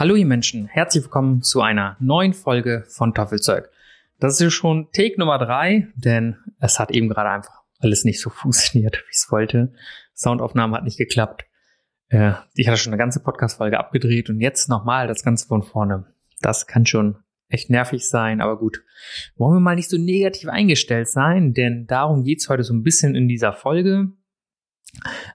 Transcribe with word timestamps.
Hallo 0.00 0.14
ihr 0.14 0.24
Menschen, 0.24 0.66
herzlich 0.66 1.04
willkommen 1.04 1.42
zu 1.42 1.60
einer 1.60 1.98
neuen 2.00 2.32
Folge 2.32 2.86
von 2.88 3.12
Taffelzeug. 3.12 3.68
Das 4.18 4.40
ist 4.40 4.54
schon 4.54 4.88
Take 4.92 5.16
Nummer 5.18 5.36
drei, 5.36 5.88
denn 5.94 6.38
es 6.58 6.78
hat 6.78 6.90
eben 6.90 7.10
gerade 7.10 7.28
einfach 7.28 7.60
alles 7.80 8.04
nicht 8.04 8.18
so 8.18 8.30
funktioniert, 8.30 8.96
wie 8.96 9.12
es 9.12 9.30
wollte. 9.30 9.74
Soundaufnahme 10.14 10.74
hat 10.74 10.84
nicht 10.84 10.96
geklappt. 10.96 11.44
Äh, 12.08 12.32
ich 12.54 12.66
hatte 12.66 12.78
schon 12.78 12.94
eine 12.94 12.98
ganze 12.98 13.20
Podcast-Folge 13.20 13.78
abgedreht 13.78 14.30
und 14.30 14.40
jetzt 14.40 14.70
nochmal 14.70 15.06
das 15.06 15.22
Ganze 15.22 15.46
von 15.46 15.62
vorne. 15.62 16.06
Das 16.40 16.66
kann 16.66 16.86
schon 16.86 17.18
echt 17.50 17.68
nervig 17.68 18.08
sein, 18.08 18.40
aber 18.40 18.58
gut. 18.58 18.82
Wollen 19.36 19.56
wir 19.56 19.60
mal 19.60 19.76
nicht 19.76 19.90
so 19.90 19.98
negativ 19.98 20.48
eingestellt 20.48 21.10
sein, 21.10 21.52
denn 21.52 21.86
darum 21.86 22.24
geht's 22.24 22.48
heute 22.48 22.62
so 22.62 22.72
ein 22.72 22.82
bisschen 22.82 23.14
in 23.14 23.28
dieser 23.28 23.52
Folge. 23.52 24.06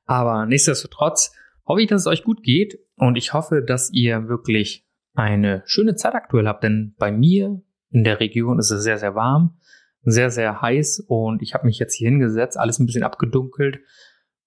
Aber 0.07 0.47
nichtsdestotrotz 0.47 1.33
hoffe 1.65 1.81
ich, 1.81 1.87
dass 1.87 2.01
es 2.01 2.07
euch 2.07 2.23
gut 2.23 2.43
geht 2.43 2.79
und 2.95 3.17
ich 3.17 3.33
hoffe, 3.33 3.61
dass 3.61 3.91
ihr 3.91 4.27
wirklich 4.27 4.87
eine 5.13 5.63
schöne 5.65 5.95
Zeit 5.95 6.13
aktuell 6.13 6.47
habt, 6.47 6.63
denn 6.63 6.95
bei 6.97 7.11
mir 7.11 7.61
in 7.89 8.03
der 8.03 8.19
Region 8.19 8.59
ist 8.59 8.71
es 8.71 8.83
sehr, 8.83 8.97
sehr 8.97 9.15
warm, 9.15 9.57
sehr, 10.01 10.29
sehr 10.29 10.61
heiß 10.61 11.05
und 11.07 11.41
ich 11.41 11.53
habe 11.53 11.65
mich 11.65 11.79
jetzt 11.79 11.95
hier 11.95 12.09
hingesetzt, 12.09 12.57
alles 12.57 12.79
ein 12.79 12.85
bisschen 12.85 13.03
abgedunkelt, 13.03 13.79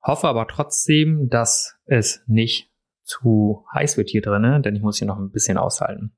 hoffe 0.02 0.28
aber 0.28 0.46
trotzdem, 0.46 1.28
dass 1.28 1.78
es 1.86 2.22
nicht 2.26 2.70
zu 3.02 3.64
heiß 3.74 3.96
wird 3.96 4.10
hier 4.10 4.22
drinnen, 4.22 4.62
denn 4.62 4.76
ich 4.76 4.82
muss 4.82 4.98
hier 4.98 5.06
noch 5.06 5.18
ein 5.18 5.30
bisschen 5.30 5.56
aushalten. 5.56 6.14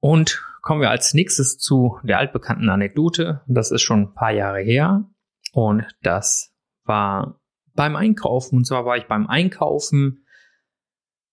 Und 0.00 0.42
kommen 0.62 0.80
wir 0.80 0.90
als 0.90 1.14
nächstes 1.14 1.58
zu 1.58 1.98
der 2.02 2.18
altbekannten 2.18 2.68
Anekdote. 2.68 3.42
Das 3.46 3.70
ist 3.70 3.82
schon 3.82 4.00
ein 4.00 4.14
paar 4.14 4.32
Jahre 4.32 4.60
her 4.60 5.04
und 5.52 5.86
das 6.02 6.54
war 6.84 7.40
beim 7.78 7.96
Einkaufen. 7.96 8.56
Und 8.56 8.64
zwar 8.66 8.84
war 8.84 8.96
ich 8.96 9.06
beim 9.06 9.28
Einkaufen 9.28 10.24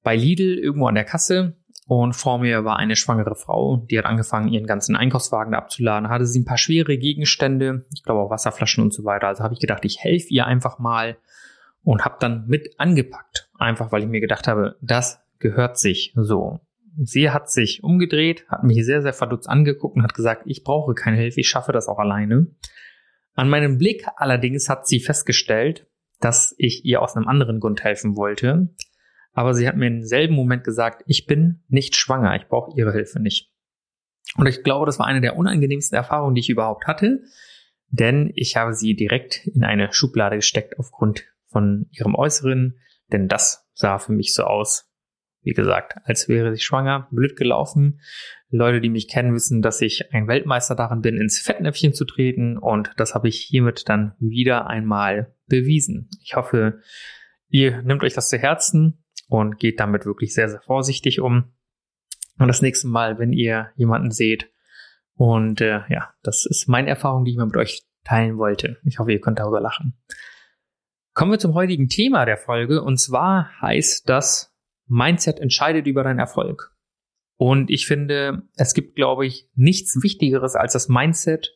bei 0.04 0.16
Lidl 0.16 0.60
irgendwo 0.60 0.88
an 0.88 0.96
der 0.96 1.04
Kasse 1.04 1.58
und 1.88 2.14
vor 2.14 2.38
mir 2.38 2.64
war 2.64 2.78
eine 2.78 2.96
schwangere 2.96 3.36
Frau, 3.36 3.78
die 3.78 3.98
hat 3.98 4.06
angefangen, 4.06 4.48
ihren 4.48 4.68
ganzen 4.68 4.96
Einkaufswagen 4.96 5.56
abzuladen. 5.56 6.10
Hatte 6.10 6.28
sie 6.28 6.40
ein 6.40 6.46
paar 6.46 6.58
schwere 6.58 6.98
Gegenstände, 6.98 7.86
ich 7.94 8.04
glaube 8.04 8.22
auch 8.22 8.30
Wasserflaschen 8.30 8.84
und 8.84 8.94
so 8.94 9.04
weiter. 9.04 9.28
Also 9.28 9.44
habe 9.44 9.56
ich 9.56 9.60
gedacht, 9.60 9.86
ich 9.86 10.00
helfe 10.00 10.28
ihr 10.30 10.46
einfach 10.46 10.78
mal 10.78 11.18
und 11.84 12.06
habe 12.06 12.18
dann 12.20 12.46
mit 12.48 12.80
angepackt. 12.80 13.50
Einfach 13.58 13.92
weil 13.92 14.04
ich 14.04 14.08
mir 14.08 14.22
gedacht 14.22 14.48
habe, 14.48 14.78
das 14.82 15.20
gehört 15.40 15.80
sich 15.80 16.14
so. 16.16 16.60
Sie 17.04 17.30
hat 17.30 17.50
sich 17.52 17.84
umgedreht, 17.84 18.46
hat 18.48 18.64
mich 18.64 18.86
sehr, 18.86 19.02
sehr 19.02 19.14
verdutzt 19.14 19.50
angeguckt 19.50 19.98
und 19.98 20.04
hat 20.04 20.14
gesagt, 20.14 20.44
ich 20.46 20.64
brauche 20.64 20.94
keine 20.94 21.18
Hilfe, 21.18 21.42
ich 21.42 21.50
schaffe 21.50 21.72
das 21.72 21.88
auch 21.88 22.00
alleine. 22.00 22.48
An 23.34 23.50
meinem 23.50 23.78
Blick 23.78 24.06
allerdings 24.16 24.70
hat 24.70 24.88
sie 24.88 25.00
festgestellt, 25.00 25.88
dass 26.20 26.56
ich 26.58 26.86
ihr 26.86 27.02
aus 27.02 27.16
einem 27.16 27.28
anderen 27.28 27.60
Grund 27.60 27.84
helfen 27.84 28.16
wollte. 28.16 28.70
Aber 29.34 29.54
sie 29.54 29.68
hat 29.68 29.76
mir 29.76 29.88
im 29.88 30.04
selben 30.04 30.34
Moment 30.34 30.64
gesagt, 30.64 31.04
ich 31.08 31.26
bin 31.26 31.64
nicht 31.68 31.96
schwanger, 31.96 32.36
ich 32.36 32.48
brauche 32.48 32.78
ihre 32.78 32.94
Hilfe 32.94 33.20
nicht. 33.20 33.52
Und 34.38 34.48
ich 34.48 34.64
glaube, 34.64 34.86
das 34.86 35.00
war 35.00 35.06
eine 35.06 35.22
der 35.22 35.36
unangenehmsten 35.36 35.96
Erfahrungen, 35.96 36.36
die 36.36 36.42
ich 36.42 36.50
überhaupt 36.50 36.88
hatte, 36.88 37.22
denn 37.90 38.32
ich 38.36 38.56
habe 38.56 38.74
sie 38.74 38.96
direkt 38.96 39.48
in 39.48 39.64
eine 39.64 39.92
Schublade 39.94 40.38
gesteckt 40.38 40.80
aufgrund 40.80 41.26
von 41.48 41.88
ihrem 41.92 42.16
Äußeren, 42.16 42.80
denn 43.12 43.28
das 43.28 43.70
sah 43.74 44.00
für 44.00 44.14
mich 44.14 44.34
so 44.34 44.44
aus, 44.44 44.90
wie 45.46 45.54
gesagt, 45.54 45.94
als 46.04 46.28
wäre 46.28 46.54
sie 46.54 46.62
schwanger, 46.62 47.08
blöd 47.12 47.38
gelaufen. 47.38 48.02
Leute, 48.50 48.82
die 48.82 48.90
mich 48.90 49.08
kennen, 49.08 49.34
wissen, 49.34 49.62
dass 49.62 49.82
ich 49.82 50.14
ein 50.14 50.28
Weltmeister 50.28 50.76
darin 50.76 51.02
bin, 51.02 51.18
ins 51.18 51.40
Fettnäpfchen 51.40 51.94
zu 51.94 52.06
treten 52.06 52.58
und 52.58 52.92
das 52.98 53.14
habe 53.16 53.28
ich 53.28 53.38
hiermit 53.38 53.88
dann 53.88 54.14
wieder 54.20 54.68
einmal 54.68 55.34
bewiesen. 55.48 56.10
Ich 56.24 56.36
hoffe, 56.36 56.82
ihr 57.48 57.82
nehmt 57.84 58.04
euch 58.04 58.14
das 58.14 58.30
zu 58.30 58.38
Herzen 58.38 59.06
und 59.28 59.60
geht 59.60 59.80
damit 59.80 60.06
wirklich 60.06 60.34
sehr, 60.34 60.50
sehr 60.50 60.62
vorsichtig 60.62 61.22
um. 61.22 61.54
Und 62.38 62.48
das 62.48 62.62
nächste 62.62 62.88
Mal, 62.88 63.20
wenn 63.20 63.32
ihr 63.32 63.72
jemanden 63.76 64.12
seht, 64.12 64.50
und 65.18 65.62
äh, 65.62 65.82
ja, 65.90 66.14
das 66.24 66.46
ist 66.46 66.68
meine 66.68 66.90
Erfahrung, 66.90 67.24
die 67.24 67.32
ich 67.32 67.38
mal 67.38 67.46
mit 67.46 67.56
euch 67.56 67.84
teilen 68.04 68.38
wollte. 68.38 68.78
Ich 68.84 69.00
hoffe, 69.00 69.14
ihr 69.14 69.22
könnt 69.22 69.40
darüber 69.40 69.62
lachen. 69.62 69.98
Kommen 71.14 71.32
wir 71.32 71.40
zum 71.40 71.54
heutigen 71.54 71.88
Thema 71.88 72.26
der 72.26 72.36
Folge. 72.36 72.82
Und 72.82 72.98
zwar 72.98 73.50
heißt 73.62 74.10
das, 74.10 74.55
Mindset 74.88 75.40
entscheidet 75.40 75.88
über 75.88 76.04
deinen 76.04 76.20
Erfolg. 76.20 76.72
Und 77.38 77.70
ich 77.70 77.86
finde, 77.86 78.44
es 78.56 78.74
gibt, 78.74 78.96
glaube 78.96 79.26
ich, 79.26 79.50
nichts 79.56 80.02
Wichtigeres 80.02 80.56
als 80.56 80.74
das 80.74 80.88
Mindset, 80.88 81.52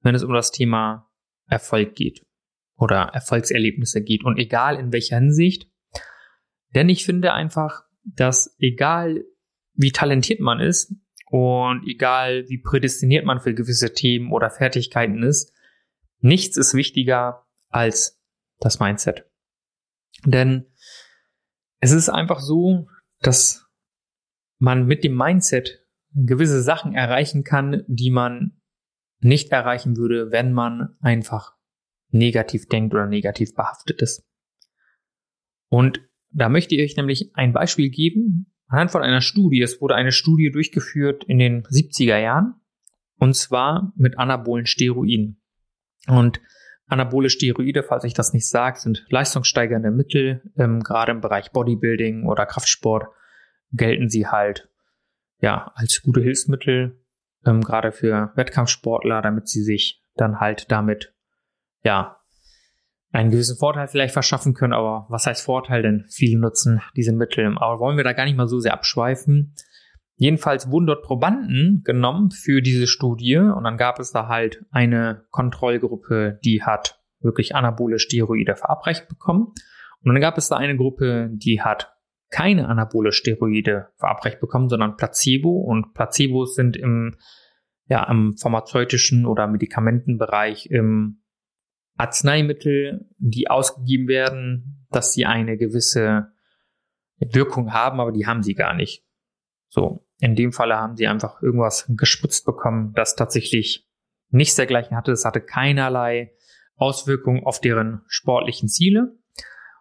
wenn 0.00 0.14
es 0.14 0.22
um 0.22 0.32
das 0.32 0.52
Thema 0.52 1.10
Erfolg 1.46 1.94
geht 1.94 2.24
oder 2.76 3.10
Erfolgserlebnisse 3.12 4.02
geht. 4.02 4.24
Und 4.24 4.38
egal 4.38 4.78
in 4.78 4.92
welcher 4.92 5.16
Hinsicht, 5.16 5.70
denn 6.74 6.88
ich 6.88 7.04
finde 7.04 7.32
einfach, 7.32 7.82
dass 8.04 8.54
egal 8.58 9.24
wie 9.74 9.92
talentiert 9.92 10.40
man 10.40 10.60
ist 10.60 10.94
und 11.26 11.86
egal 11.86 12.48
wie 12.48 12.58
prädestiniert 12.58 13.24
man 13.24 13.40
für 13.40 13.54
gewisse 13.54 13.92
Themen 13.92 14.32
oder 14.32 14.50
Fertigkeiten 14.50 15.22
ist, 15.22 15.52
nichts 16.20 16.56
ist 16.56 16.74
wichtiger 16.74 17.46
als 17.68 18.20
das 18.60 18.80
Mindset. 18.80 19.24
Denn 20.24 20.66
es 21.80 21.92
ist 21.92 22.08
einfach 22.08 22.40
so, 22.40 22.88
dass 23.20 23.66
man 24.58 24.86
mit 24.86 25.04
dem 25.04 25.16
Mindset 25.16 25.86
gewisse 26.14 26.62
Sachen 26.62 26.94
erreichen 26.94 27.44
kann, 27.44 27.84
die 27.86 28.10
man 28.10 28.60
nicht 29.20 29.50
erreichen 29.50 29.96
würde, 29.96 30.30
wenn 30.30 30.52
man 30.52 30.96
einfach 31.00 31.56
negativ 32.10 32.66
denkt 32.68 32.94
oder 32.94 33.06
negativ 33.06 33.54
behaftet 33.54 34.00
ist. 34.02 34.26
Und 35.68 36.00
da 36.30 36.48
möchte 36.48 36.74
ich 36.74 36.82
euch 36.82 36.96
nämlich 36.96 37.30
ein 37.34 37.52
Beispiel 37.52 37.90
geben, 37.90 38.52
anhand 38.66 38.90
von 38.90 39.02
einer 39.02 39.20
Studie. 39.20 39.60
Es 39.60 39.80
wurde 39.80 39.94
eine 39.94 40.12
Studie 40.12 40.50
durchgeführt 40.50 41.24
in 41.24 41.38
den 41.38 41.62
70er 41.64 42.18
Jahren, 42.18 42.54
und 43.18 43.34
zwar 43.34 43.92
mit 43.96 44.18
anabolen 44.18 44.66
Steroiden. 44.66 45.42
Und 46.06 46.40
anabole 46.88 47.30
Steroide, 47.30 47.82
falls 47.82 48.04
ich 48.04 48.14
das 48.14 48.32
nicht 48.32 48.48
sage, 48.48 48.78
sind 48.78 49.06
leistungssteigernde 49.08 49.90
Mittel. 49.90 50.42
Ähm, 50.56 50.80
gerade 50.80 51.12
im 51.12 51.20
Bereich 51.20 51.52
Bodybuilding 51.52 52.26
oder 52.26 52.46
Kraftsport 52.46 53.08
gelten 53.72 54.08
sie 54.08 54.26
halt 54.26 54.68
ja 55.40 55.70
als 55.74 56.02
gute 56.02 56.20
Hilfsmittel, 56.20 56.98
ähm, 57.46 57.60
gerade 57.60 57.92
für 57.92 58.32
Wettkampfsportler, 58.34 59.22
damit 59.22 59.48
sie 59.48 59.62
sich 59.62 60.02
dann 60.16 60.40
halt 60.40 60.70
damit 60.70 61.14
ja 61.84 62.18
einen 63.10 63.30
gewissen 63.30 63.56
Vorteil 63.56 63.88
vielleicht 63.88 64.12
verschaffen 64.12 64.54
können, 64.54 64.72
aber 64.72 65.06
was 65.08 65.26
heißt 65.26 65.42
Vorteil 65.42 65.82
denn? 65.82 66.04
Viele 66.10 66.38
nutzen 66.38 66.82
diese 66.94 67.12
Mittel. 67.12 67.56
Aber 67.56 67.80
wollen 67.80 67.96
wir 67.96 68.04
da 68.04 68.12
gar 68.12 68.24
nicht 68.24 68.36
mal 68.36 68.48
so 68.48 68.60
sehr 68.60 68.74
abschweifen. 68.74 69.54
Jedenfalls 70.20 70.68
wurden 70.68 70.86
dort 70.86 71.04
Probanden 71.04 71.82
genommen 71.84 72.32
für 72.32 72.60
diese 72.60 72.88
Studie 72.88 73.36
und 73.36 73.62
dann 73.62 73.76
gab 73.76 74.00
es 74.00 74.10
da 74.10 74.26
halt 74.26 74.64
eine 74.70 75.24
Kontrollgruppe, 75.30 76.40
die 76.44 76.64
hat 76.64 77.00
wirklich 77.20 77.54
anabole 77.54 78.00
Steroide 78.00 78.56
verabreicht 78.56 79.08
bekommen. 79.08 79.52
Und 80.02 80.12
dann 80.12 80.20
gab 80.20 80.36
es 80.36 80.48
da 80.48 80.56
eine 80.56 80.76
Gruppe, 80.76 81.30
die 81.32 81.62
hat 81.62 81.94
keine 82.30 82.68
anabole 82.68 83.12
Steroide 83.12 83.90
verabreicht 83.96 84.40
bekommen, 84.40 84.68
sondern 84.68 84.96
Placebo. 84.96 85.60
Und 85.60 85.94
Placebos 85.94 86.56
sind 86.56 86.76
im, 86.76 87.16
ja, 87.86 88.02
im 88.10 88.36
pharmazeutischen 88.36 89.24
oder 89.24 89.46
Medikamentenbereich 89.46 90.66
im 90.66 91.22
Arzneimittel, 91.96 93.08
die 93.18 93.48
ausgegeben 93.48 94.08
werden, 94.08 94.86
dass 94.90 95.12
sie 95.12 95.26
eine 95.26 95.56
gewisse 95.56 96.32
Wirkung 97.18 97.72
haben, 97.72 98.00
aber 98.00 98.10
die 98.10 98.26
haben 98.26 98.42
sie 98.42 98.54
gar 98.54 98.74
nicht. 98.74 99.04
So, 99.68 100.07
in 100.18 100.34
dem 100.34 100.52
Falle 100.52 100.76
haben 100.76 100.96
sie 100.96 101.06
einfach 101.06 101.42
irgendwas 101.42 101.86
gespritzt 101.88 102.44
bekommen, 102.44 102.92
das 102.94 103.14
tatsächlich 103.14 103.88
nichts 104.30 104.56
dergleichen 104.56 104.96
hatte. 104.96 105.12
Es 105.12 105.24
hatte 105.24 105.40
keinerlei 105.40 106.32
Auswirkungen 106.76 107.44
auf 107.44 107.60
deren 107.60 108.02
sportlichen 108.06 108.68
Ziele. 108.68 109.16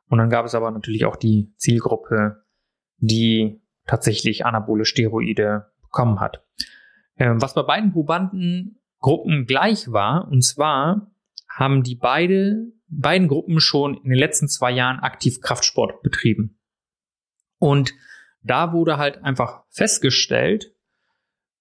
Und 0.09 0.19
dann 0.19 0.29
gab 0.29 0.45
es 0.45 0.55
aber 0.55 0.71
natürlich 0.71 1.05
auch 1.05 1.15
die 1.15 1.53
Zielgruppe, 1.57 2.43
die 2.97 3.61
tatsächlich 3.85 4.45
anabole 4.45 4.85
Steroide 4.85 5.71
bekommen 5.81 6.19
hat. 6.19 6.43
Ähm, 7.17 7.41
was 7.41 7.53
bei 7.53 7.63
beiden 7.63 7.91
Probandengruppen 7.91 9.45
gleich 9.45 9.91
war, 9.91 10.27
und 10.29 10.43
zwar 10.43 11.11
haben 11.49 11.83
die 11.83 11.95
beide, 11.95 12.67
beiden 12.87 13.27
Gruppen 13.27 13.59
schon 13.59 13.95
in 13.95 14.09
den 14.09 14.19
letzten 14.19 14.47
zwei 14.47 14.71
Jahren 14.71 14.99
aktiv 14.99 15.41
Kraftsport 15.41 16.01
betrieben. 16.03 16.59
Und 17.57 17.93
da 18.49 18.73
wurde 18.73 18.97
halt 18.97 19.23
einfach 19.23 19.63
festgestellt, 19.69 20.73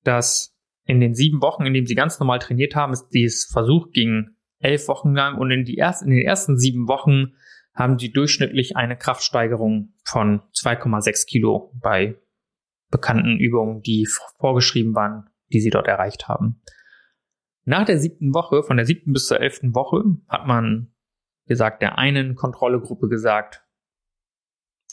dass 0.05 0.57
in 0.85 1.01
den 1.01 1.15
sieben 1.15 1.43
Wochen, 1.43 1.67
in 1.67 1.75
denen 1.75 1.87
sie 1.87 1.95
ganz 1.95 2.19
normal 2.21 2.39
trainiert 2.39 2.75
haben, 2.75 2.93
ist 2.93 3.09
dieses 3.09 3.45
Versuch 3.45 3.91
ging 3.91 4.37
elf 4.59 4.89
Wochen 4.89 5.15
lang 5.15 5.37
und 5.37 5.51
in, 5.51 5.65
die 5.65 5.77
erst, 5.77 6.03
in 6.03 6.11
den 6.11 6.23
ersten 6.23 6.59
sieben 6.59 6.89
Wochen 6.89 7.35
haben 7.75 7.99
sie 7.99 8.11
durchschnittlich 8.11 8.77
eine 8.77 8.97
Kraftsteigerung 8.97 9.93
von 10.05 10.41
2,6 10.55 11.27
Kilo 11.27 11.73
bei 11.75 12.17
bekannten 12.91 13.39
Übungen, 13.39 13.83
die 13.83 14.09
vorgeschrieben 14.39 14.95
waren, 14.95 15.29
die 15.53 15.61
sie 15.61 15.71
dort 15.71 15.87
erreicht 15.87 16.29
haben. 16.29 16.63
Nach 17.65 17.85
der 17.85 17.99
siebten 17.99 18.33
Woche, 18.33 18.63
von 18.63 18.77
der 18.77 18.87
siebten 18.87 19.13
bis 19.13 19.27
zur 19.27 19.41
elften 19.41 19.75
Woche, 19.75 20.05
hat 20.29 20.47
man 20.47 20.95
gesagt, 21.47 21.83
der 21.83 21.99
einen 21.99 22.35
Kontrollegruppe 22.35 23.09
gesagt, 23.09 23.66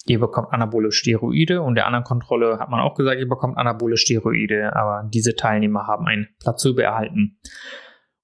ihr 0.05 0.19
bekommt 0.19 0.51
anabole 0.51 0.91
Steroide 0.91 1.61
und 1.61 1.75
der 1.75 1.87
anderen 1.87 2.03
Kontrolle 2.03 2.59
hat 2.59 2.69
man 2.69 2.79
auch 2.79 2.95
gesagt, 2.95 3.19
ihr 3.19 3.27
bekommt 3.27 3.57
anabole 3.57 3.97
Steroide, 3.97 4.75
aber 4.75 5.09
diese 5.09 5.35
Teilnehmer 5.35 5.87
haben 5.87 6.05
ein 6.07 6.27
Placebo 6.39 6.81
erhalten. 6.81 7.37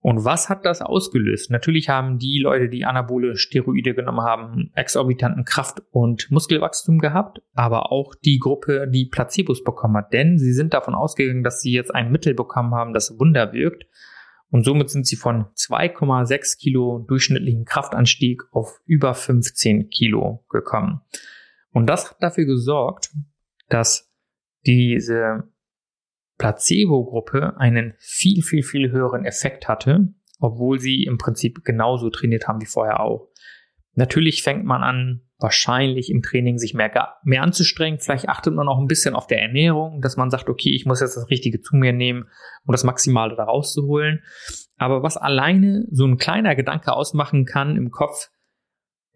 Und 0.02 0.24
was 0.24 0.48
hat 0.48 0.66
das 0.66 0.82
ausgelöst? 0.82 1.52
Natürlich 1.52 1.90
haben 1.90 2.20
die 2.20 2.40
Leute, 2.40 2.70
die 2.70 2.86
anabole 2.86 3.36
Steroide 3.36 3.94
genommen 3.94 4.22
haben, 4.22 4.72
exorbitanten 4.74 5.44
Kraft- 5.44 5.82
und 5.92 6.32
Muskelwachstum 6.32 7.00
gehabt, 7.00 7.42
aber 7.54 7.92
auch 7.92 8.16
die 8.16 8.40
Gruppe, 8.40 8.88
die 8.90 9.08
Placebos 9.08 9.64
bekommen 9.64 9.98
hat. 9.98 10.14
Denn 10.14 10.38
sie 10.38 10.54
sind 10.54 10.74
davon 10.74 10.96
ausgegangen, 10.96 11.44
dass 11.44 11.60
sie 11.60 11.74
jetzt 11.74 11.94
ein 11.94 12.12
Mittel 12.12 12.34
bekommen 12.34 12.74
haben, 12.74 12.94
das 12.94 13.20
Wunder 13.20 13.52
wirkt. 13.52 13.86
Und 14.52 14.64
somit 14.64 14.90
sind 14.90 15.06
sie 15.06 15.18
von 15.18 15.48
2,6 15.56 16.58
Kilo 16.58 17.06
durchschnittlichen 17.08 17.66
Kraftanstieg 17.66 18.44
auf 18.52 18.80
über 18.86 19.14
15 19.14 19.90
Kilo 19.90 20.46
gekommen. 20.50 21.02
Und 21.80 21.86
das 21.86 22.10
hat 22.10 22.18
dafür 22.22 22.44
gesorgt, 22.44 23.12
dass 23.70 24.12
diese 24.66 25.50
Placebo-Gruppe 26.38 27.56
einen 27.56 27.94
viel, 28.00 28.42
viel, 28.44 28.64
viel 28.64 28.92
höheren 28.92 29.24
Effekt 29.24 29.70
hatte, 29.70 30.14
obwohl 30.40 30.80
sie 30.80 31.06
im 31.06 31.18
Prinzip 31.18 31.64
genauso 31.64 32.10
trainiert 32.10 32.50
haben 32.50 32.60
wie 32.60 32.66
vorher 32.66 33.00
auch. 33.00 33.30
Natürlich 33.94 34.44
fängt 34.44 34.66
man 34.66 34.84
an, 34.84 35.22
wahrscheinlich 35.38 36.10
im 36.10 36.22
Training 36.22 36.58
sich 36.58 36.74
mehr, 36.74 36.92
mehr 37.24 37.44
anzustrengen. 37.44 38.02
Vielleicht 38.02 38.28
achtet 38.28 38.54
man 38.54 38.68
auch 38.68 38.80
ein 38.80 38.88
bisschen 38.88 39.16
auf 39.16 39.28
der 39.28 39.42
Ernährung, 39.42 40.02
dass 40.02 40.18
man 40.18 40.30
sagt, 40.30 40.50
okay, 40.50 40.76
ich 40.76 40.86
muss 40.86 41.00
jetzt 41.00 41.16
das 41.16 41.30
Richtige 41.30 41.62
zu 41.62 41.78
mir 41.78 41.94
nehmen, 41.94 42.26
um 42.66 42.74
das 42.74 42.84
Maximale 42.84 43.38
da 43.38 43.46
rauszuholen. 43.46 44.22
Aber 44.76 45.02
was 45.02 45.16
alleine 45.16 45.88
so 45.92 46.06
ein 46.06 46.18
kleiner 46.18 46.58
Gedanke 46.58 46.92
ausmachen 46.92 47.46
kann 47.46 47.78
im 47.78 47.90
Kopf, 47.90 48.32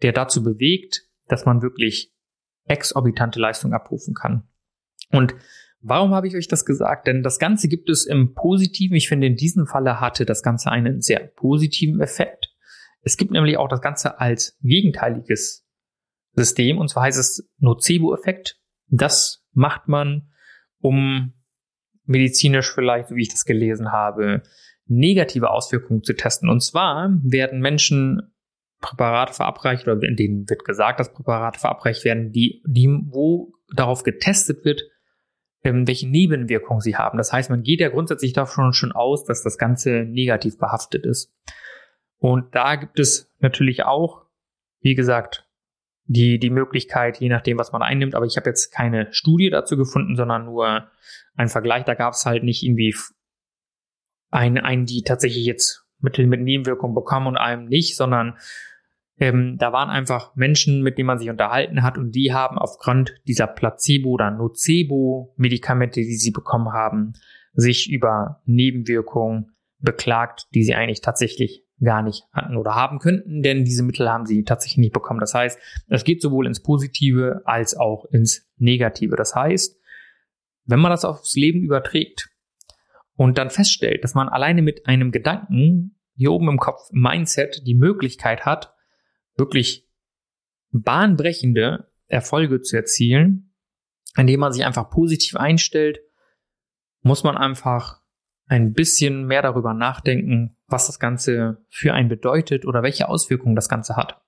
der 0.00 0.12
dazu 0.12 0.42
bewegt, 0.42 1.02
dass 1.28 1.44
man 1.44 1.60
wirklich 1.60 2.13
exorbitante 2.66 3.40
Leistung 3.40 3.72
abrufen 3.72 4.14
kann. 4.14 4.48
Und 5.10 5.34
Warum 5.86 6.14
habe 6.14 6.26
ich 6.26 6.34
euch 6.34 6.48
das 6.48 6.64
gesagt? 6.64 7.06
Denn 7.06 7.22
das 7.22 7.38
Ganze 7.38 7.68
gibt 7.68 7.90
es 7.90 8.06
im 8.06 8.32
Positiven. 8.32 8.96
Ich 8.96 9.06
finde, 9.06 9.26
in 9.26 9.36
diesem 9.36 9.66
Falle 9.66 10.00
hatte 10.00 10.24
das 10.24 10.42
Ganze 10.42 10.70
einen 10.70 11.02
sehr 11.02 11.20
positiven 11.20 12.00
Effekt. 12.00 12.54
Es 13.02 13.18
gibt 13.18 13.32
nämlich 13.32 13.58
auch 13.58 13.68
das 13.68 13.82
Ganze 13.82 14.18
als 14.18 14.56
gegenteiliges 14.62 15.68
System, 16.32 16.78
und 16.78 16.88
zwar 16.88 17.02
heißt 17.02 17.18
es 17.18 17.50
Nocebo-Effekt. 17.58 18.58
Das 18.88 19.44
macht 19.52 19.86
man, 19.86 20.30
um 20.78 21.34
medizinisch 22.06 22.72
vielleicht, 22.72 23.10
wie 23.10 23.20
ich 23.20 23.28
das 23.28 23.44
gelesen 23.44 23.92
habe, 23.92 24.42
negative 24.86 25.50
Auswirkungen 25.50 26.02
zu 26.02 26.14
testen. 26.14 26.48
Und 26.48 26.62
zwar 26.62 27.10
werden 27.22 27.60
Menschen 27.60 28.33
Präparate 28.84 29.32
verabreicht, 29.32 29.88
oder 29.88 30.00
in 30.06 30.14
denen 30.14 30.48
wird 30.48 30.64
gesagt, 30.64 31.00
dass 31.00 31.12
Präparate 31.12 31.58
verabreicht 31.58 32.04
werden, 32.04 32.32
die, 32.32 32.62
die, 32.66 32.88
wo 33.06 33.54
darauf 33.74 34.02
getestet 34.02 34.64
wird, 34.66 34.82
ähm, 35.64 35.86
welche 35.86 36.06
Nebenwirkungen 36.06 36.82
sie 36.82 36.96
haben. 36.96 37.16
Das 37.16 37.32
heißt, 37.32 37.48
man 37.48 37.62
geht 37.62 37.80
ja 37.80 37.88
grundsätzlich 37.88 38.34
davon 38.34 38.74
schon 38.74 38.92
aus, 38.92 39.24
dass 39.24 39.42
das 39.42 39.56
Ganze 39.56 40.04
negativ 40.04 40.58
behaftet 40.58 41.06
ist. 41.06 41.32
Und 42.18 42.54
da 42.54 42.76
gibt 42.76 42.98
es 42.98 43.32
natürlich 43.38 43.84
auch, 43.84 44.26
wie 44.80 44.94
gesagt, 44.94 45.48
die, 46.04 46.38
die 46.38 46.50
Möglichkeit, 46.50 47.18
je 47.20 47.30
nachdem, 47.30 47.56
was 47.56 47.72
man 47.72 47.80
einnimmt, 47.80 48.14
aber 48.14 48.26
ich 48.26 48.36
habe 48.36 48.50
jetzt 48.50 48.70
keine 48.70 49.10
Studie 49.12 49.48
dazu 49.48 49.78
gefunden, 49.78 50.16
sondern 50.16 50.44
nur 50.44 50.90
einen 51.34 51.48
Vergleich. 51.48 51.84
Da 51.84 51.94
gab 51.94 52.12
es 52.12 52.26
halt 52.26 52.44
nicht 52.44 52.62
irgendwie 52.62 52.94
einen, 54.30 54.58
einen, 54.58 54.84
die 54.84 55.02
tatsächlich 55.02 55.46
jetzt 55.46 55.86
Mittel 56.00 56.26
mit 56.26 56.42
Nebenwirkungen 56.42 56.94
bekommen 56.94 57.28
und 57.28 57.36
einem 57.38 57.64
nicht, 57.64 57.96
sondern 57.96 58.36
ähm, 59.18 59.56
da 59.58 59.72
waren 59.72 59.90
einfach 59.90 60.34
Menschen, 60.34 60.82
mit 60.82 60.98
denen 60.98 61.06
man 61.06 61.18
sich 61.18 61.30
unterhalten 61.30 61.82
hat 61.82 61.98
und 61.98 62.12
die 62.12 62.32
haben 62.32 62.58
aufgrund 62.58 63.14
dieser 63.28 63.46
Placebo- 63.46 64.10
oder 64.10 64.30
Nocebo-Medikamente, 64.30 66.00
die 66.00 66.16
sie 66.16 66.32
bekommen 66.32 66.72
haben, 66.72 67.12
sich 67.52 67.90
über 67.90 68.42
Nebenwirkungen 68.44 69.52
beklagt, 69.78 70.48
die 70.54 70.64
sie 70.64 70.74
eigentlich 70.74 71.00
tatsächlich 71.00 71.64
gar 71.82 72.02
nicht 72.02 72.24
hatten 72.32 72.56
oder 72.56 72.74
haben 72.74 72.98
könnten, 72.98 73.42
denn 73.42 73.64
diese 73.64 73.82
Mittel 73.82 74.08
haben 74.08 74.26
sie 74.26 74.44
tatsächlich 74.44 74.78
nicht 74.78 74.94
bekommen. 74.94 75.20
Das 75.20 75.34
heißt, 75.34 75.58
es 75.88 76.04
geht 76.04 76.22
sowohl 76.22 76.46
ins 76.46 76.62
Positive 76.62 77.42
als 77.44 77.76
auch 77.76 78.06
ins 78.06 78.48
Negative. 78.56 79.16
Das 79.16 79.34
heißt, 79.34 79.78
wenn 80.66 80.80
man 80.80 80.90
das 80.90 81.04
aufs 81.04 81.34
Leben 81.34 81.62
überträgt 81.62 82.30
und 83.16 83.38
dann 83.38 83.50
feststellt, 83.50 84.02
dass 84.02 84.14
man 84.14 84.28
alleine 84.28 84.62
mit 84.62 84.86
einem 84.86 85.12
Gedanken 85.12 85.98
hier 86.16 86.32
oben 86.32 86.48
im 86.48 86.58
Kopf, 86.58 86.88
im 86.92 87.02
Mindset, 87.02 87.62
die 87.66 87.74
Möglichkeit 87.74 88.46
hat, 88.46 88.73
wirklich 89.36 89.88
bahnbrechende 90.70 91.90
Erfolge 92.06 92.60
zu 92.60 92.76
erzielen, 92.76 93.54
indem 94.16 94.40
man 94.40 94.52
sich 94.52 94.64
einfach 94.64 94.90
positiv 94.90 95.36
einstellt, 95.36 96.00
muss 97.02 97.24
man 97.24 97.36
einfach 97.36 98.02
ein 98.46 98.72
bisschen 98.72 99.26
mehr 99.26 99.42
darüber 99.42 99.74
nachdenken, 99.74 100.56
was 100.66 100.86
das 100.86 100.98
Ganze 100.98 101.64
für 101.68 101.94
einen 101.94 102.08
bedeutet 102.08 102.66
oder 102.66 102.82
welche 102.82 103.08
Auswirkungen 103.08 103.56
das 103.56 103.68
Ganze 103.68 103.96
hat. 103.96 104.20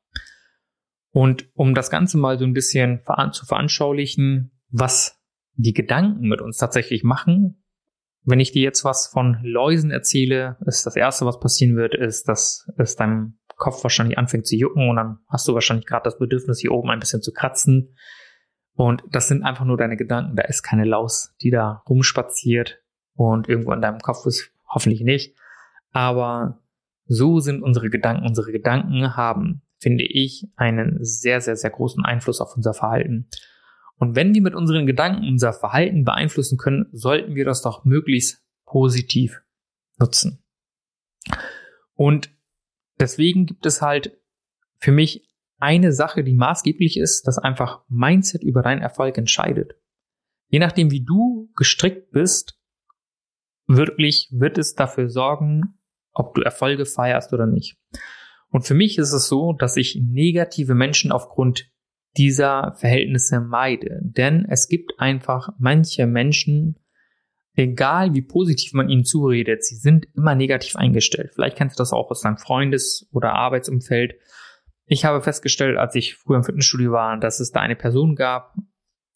Und 1.11 1.49
um 1.55 1.75
das 1.75 1.91
Ganze 1.91 2.19
mal 2.19 2.39
so 2.39 2.45
ein 2.45 2.53
bisschen 2.53 3.01
zu 3.33 3.47
veranschaulichen, 3.47 4.53
was 4.69 5.19
die 5.55 5.73
Gedanken 5.73 6.29
mit 6.29 6.41
uns 6.41 6.59
tatsächlich 6.59 7.05
machen, 7.05 7.63
wenn 8.25 8.41
ich 8.41 8.53
dir 8.53 8.63
jetzt 8.63 8.85
was 8.85 9.07
von 9.07 9.39
Läusen 9.43 9.91
erzähle, 9.91 10.57
ist 10.67 10.85
das 10.85 10.97
erste, 10.97 11.25
was 11.27 11.39
passieren 11.39 11.77
wird, 11.77 11.95
ist, 11.95 12.29
dass 12.29 12.69
es 12.77 12.97
deinem 12.97 13.39
Kopf 13.57 13.83
wahrscheinlich 13.83 14.19
anfängt 14.19 14.47
zu 14.47 14.57
jucken 14.57 14.89
und 14.89 14.97
dann 14.97 15.19
hast 15.29 15.49
du 15.49 15.55
wahrscheinlich 15.55 15.87
gerade 15.87 16.05
das 16.05 16.19
Bedürfnis, 16.19 16.61
hier 16.61 16.73
oben 16.73 16.91
ein 16.91 17.01
bisschen 17.01 17.23
zu 17.23 17.33
kratzen. 17.33 17.95
Und 18.75 19.03
das 19.11 19.29
sind 19.29 19.43
einfach 19.43 19.65
nur 19.65 19.79
deine 19.79 19.97
Gedanken. 19.97 20.37
Da 20.37 20.43
ist 20.45 20.63
keine 20.63 20.85
Laus, 20.85 21.35
die 21.41 21.51
da 21.51 21.83
rumspaziert 21.89 22.83
und 23.15 23.49
irgendwo 23.49 23.73
in 23.73 23.81
deinem 23.81 24.01
Kopf 24.01 24.27
ist, 24.27 24.53
hoffentlich 24.69 25.01
nicht. 25.01 25.35
Aber 25.93 26.61
so 27.07 27.41
sind 27.41 27.63
unsere 27.63 27.89
Gedanken. 27.89 28.27
Unsere 28.27 28.53
Gedanken 28.53 29.17
haben, 29.17 29.63
finde 29.79 30.05
ich, 30.05 30.47
einen 30.57 30.99
sehr, 31.03 31.41
sehr, 31.41 31.57
sehr 31.57 31.71
großen 31.71 32.05
Einfluss 32.05 32.43
auf 32.43 32.55
unser 32.55 32.75
Verhalten. 32.75 33.29
Und 33.99 34.15
wenn 34.15 34.35
wir 34.35 34.43
mit 34.43 34.55
unseren 34.55 34.85
Gedanken 34.85 35.27
unser 35.27 35.55
Verhalten 35.55 36.05
beeinflussen 36.05 36.59
können, 36.59 36.87
sollten 36.93 37.35
wir 37.35 37.47
das 37.47 37.63
doch 37.63 37.87
möglichst 37.87 38.45
positiv 38.67 39.41
nutzen. 39.99 40.45
Und 41.95 42.36
deswegen 43.01 43.47
gibt 43.47 43.67
es 43.67 43.83
halt 43.83 44.19
für 44.79 44.93
mich 44.93 45.29
eine 45.59 45.93
Sache, 45.93 46.23
die 46.23 46.35
maßgeblich 46.35 46.99
ist, 46.99 47.27
dass 47.27 47.39
einfach 47.39 47.83
Mindset 47.89 48.43
über 48.43 48.63
deinen 48.63 48.83
Erfolg 48.83 49.17
entscheidet. 49.17 49.75
Je 50.49 50.59
nachdem, 50.59 50.91
wie 50.91 51.05
du 51.05 51.51
gestrickt 51.57 52.11
bist, 52.11 52.61
wirklich 53.67 54.29
wird 54.33 54.59
es 54.59 54.75
dafür 54.75 55.09
sorgen, 55.09 55.79
ob 56.13 56.35
du 56.35 56.43
Erfolge 56.43 56.87
feierst 56.87 57.33
oder 57.33 57.47
nicht. 57.47 57.77
Und 58.51 58.63
für 58.63 58.75
mich 58.75 58.99
ist 58.99 59.13
es 59.13 59.29
so, 59.29 59.53
dass 59.53 59.77
ich 59.77 60.01
negative 60.01 60.75
Menschen 60.75 61.11
aufgrund 61.11 61.71
dieser 62.17 62.75
Verhältnisse 62.79 63.41
meide. 63.41 64.01
Denn 64.03 64.47
es 64.49 64.69
gibt 64.69 64.99
einfach 64.99 65.51
manche 65.59 66.07
Menschen, 66.07 66.79
egal 67.57 68.15
wie 68.15 68.23
positiv 68.23 68.73
man 68.75 68.89
ihnen 68.89 69.05
zuredet, 69.05 69.65
sie 69.65 69.77
sind 69.77 70.07
immer 70.15 70.35
negativ 70.35 70.77
eingestellt. 70.77 71.33
Vielleicht 71.35 71.57
kennst 71.57 71.79
du 71.79 71.81
das 71.81 71.93
auch 71.93 72.11
aus 72.11 72.21
deinem 72.21 72.37
Freundes- 72.37 73.09
oder 73.13 73.33
Arbeitsumfeld. 73.33 74.15
Ich 74.87 75.05
habe 75.05 75.23
festgestellt, 75.23 75.79
als 75.79 75.95
ich 75.95 76.15
früher 76.15 76.37
im 76.37 76.45
Fitnessstudio 76.45 76.93
war, 76.93 77.19
dass 77.19 77.41
es 77.41 77.51
da 77.51 77.61
eine 77.61 77.77
Person 77.77 78.15
gab, 78.15 78.55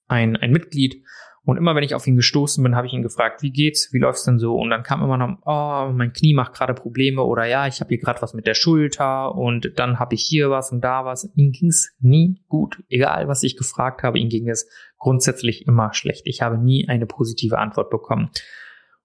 ein, 0.09 0.37
ein 0.37 0.51
Mitglied, 0.51 1.05
und 1.43 1.57
immer 1.57 1.75
wenn 1.75 1.83
ich 1.83 1.95
auf 1.95 2.07
ihn 2.07 2.17
gestoßen 2.17 2.63
bin, 2.63 2.77
habe 2.77 2.87
ich 2.87 2.93
ihn 2.93 3.03
gefragt, 3.03 3.43
wie 3.43 3.51
geht's, 3.51 3.93
wie 3.93 3.99
läuft's 3.99 4.25
denn 4.25 4.39
so? 4.39 4.57
Und 4.57 4.71
dann 4.71 4.83
kam 4.83 5.03
immer 5.03 5.17
noch, 5.17 5.39
oh, 5.47 5.91
mein 5.93 6.13
Knie 6.13 6.35
macht 6.35 6.53
gerade 6.53 6.75
Probleme 6.75 7.23
oder 7.23 7.47
ja, 7.47 7.67
ich 7.67 7.81
habe 7.81 7.89
hier 7.89 7.99
gerade 7.99 8.21
was 8.21 8.35
mit 8.35 8.47
der 8.47 8.55
Schulter 8.55 9.35
und 9.35 9.73
dann 9.77 9.99
habe 9.99 10.15
ich 10.15 10.23
hier 10.23 10.51
was 10.51 10.71
und 10.71 10.83
da 10.83 11.05
was. 11.07 11.31
Ihm 11.35 11.53
ging's 11.53 11.97
nie 11.99 12.43
gut, 12.49 12.83
egal 12.89 13.27
was 13.27 13.43
ich 13.43 13.57
gefragt 13.57 14.03
habe, 14.03 14.19
ihm 14.19 14.29
ging 14.29 14.49
es 14.49 14.69
grundsätzlich 15.01 15.67
immer 15.67 15.93
schlecht. 15.93 16.23
Ich 16.27 16.43
habe 16.43 16.59
nie 16.59 16.89
eine 16.89 17.07
positive 17.07 17.59
Antwort 17.59 17.91
bekommen. 17.91 18.31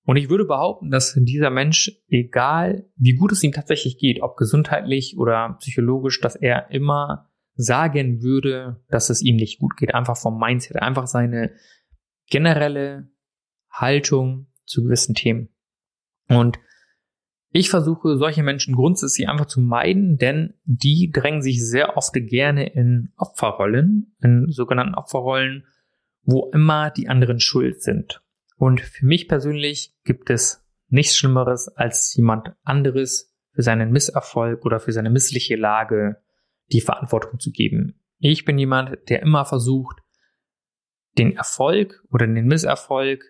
Und 0.03 0.17
ich 0.17 0.29
würde 0.29 0.45
behaupten, 0.45 0.91
dass 0.91 1.17
dieser 1.19 1.49
Mensch, 1.49 1.91
egal 2.07 2.87
wie 2.95 3.15
gut 3.15 3.31
es 3.31 3.41
ihm 3.41 3.53
tatsächlich 3.53 3.97
geht, 3.97 4.21
ob 4.21 4.37
gesundheitlich 4.37 5.17
oder 5.17 5.57
psychologisch, 5.59 6.21
dass 6.21 6.35
er 6.35 6.69
immer 6.69 7.31
sagen 7.55 8.21
würde, 8.21 8.83
dass 8.89 9.09
es 9.09 9.23
ihm 9.23 9.37
nicht 9.37 9.59
gut 9.59 9.77
geht, 9.77 9.95
einfach 9.95 10.17
vom 10.17 10.37
Mindset, 10.37 10.75
einfach 10.75 11.07
seine 11.07 11.53
generelle 12.27 13.09
Haltung 13.71 14.47
zu 14.65 14.83
gewissen 14.83 15.15
Themen. 15.15 15.49
Und 16.27 16.59
ich 17.49 17.69
versuche 17.69 18.17
solche 18.17 18.43
Menschen 18.43 18.75
grundsätzlich 18.75 19.29
einfach 19.29 19.45
zu 19.45 19.61
meiden, 19.61 20.17
denn 20.17 20.55
die 20.65 21.09
drängen 21.11 21.41
sich 21.41 21.65
sehr 21.65 21.95
oft 21.95 22.13
gerne 22.13 22.67
in 22.67 23.13
Opferrollen, 23.15 24.13
in 24.21 24.47
sogenannten 24.49 24.95
Opferrollen, 24.95 25.63
wo 26.25 26.49
immer 26.51 26.91
die 26.91 27.07
anderen 27.07 27.39
schuld 27.39 27.81
sind. 27.81 28.21
Und 28.57 28.81
für 28.81 29.05
mich 29.05 29.27
persönlich 29.27 29.93
gibt 30.03 30.29
es 30.29 30.65
nichts 30.87 31.17
Schlimmeres, 31.17 31.67
als 31.67 32.13
jemand 32.15 32.53
anderes 32.63 33.33
für 33.51 33.61
seinen 33.61 33.91
Misserfolg 33.91 34.65
oder 34.65 34.79
für 34.79 34.91
seine 34.91 35.09
missliche 35.09 35.55
Lage 35.55 36.17
die 36.71 36.81
Verantwortung 36.81 37.39
zu 37.39 37.51
geben. 37.51 37.99
Ich 38.17 38.45
bin 38.45 38.57
jemand, 38.57 39.09
der 39.09 39.21
immer 39.21 39.45
versucht, 39.45 39.97
den 41.17 41.35
Erfolg 41.35 42.03
oder 42.11 42.27
den 42.27 42.45
Misserfolg, 42.45 43.23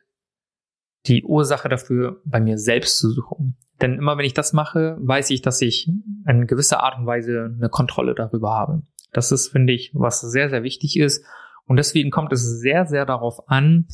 die 1.05 1.23
Ursache 1.23 1.69
dafür 1.69 2.21
bei 2.25 2.39
mir 2.39 2.57
selbst 2.57 2.97
zu 2.97 3.11
suchen. 3.11 3.57
Denn 3.81 3.95
immer 3.95 4.17
wenn 4.17 4.25
ich 4.25 4.33
das 4.33 4.53
mache, 4.53 4.97
weiß 4.99 5.29
ich, 5.31 5.41
dass 5.41 5.61
ich 5.61 5.87
in 6.27 6.47
gewisser 6.47 6.81
Art 6.81 6.97
und 6.97 7.05
Weise 7.05 7.53
eine 7.57 7.69
Kontrolle 7.69 8.15
darüber 8.15 8.51
habe. 8.51 8.81
Das 9.11 9.31
ist, 9.31 9.49
finde 9.49 9.73
ich, 9.73 9.91
was 9.93 10.21
sehr, 10.21 10.49
sehr 10.49 10.63
wichtig 10.63 10.97
ist. 10.97 11.25
Und 11.65 11.77
deswegen 11.77 12.11
kommt 12.11 12.31
es 12.33 12.59
sehr, 12.59 12.85
sehr 12.85 13.05
darauf 13.05 13.49
an, 13.49 13.87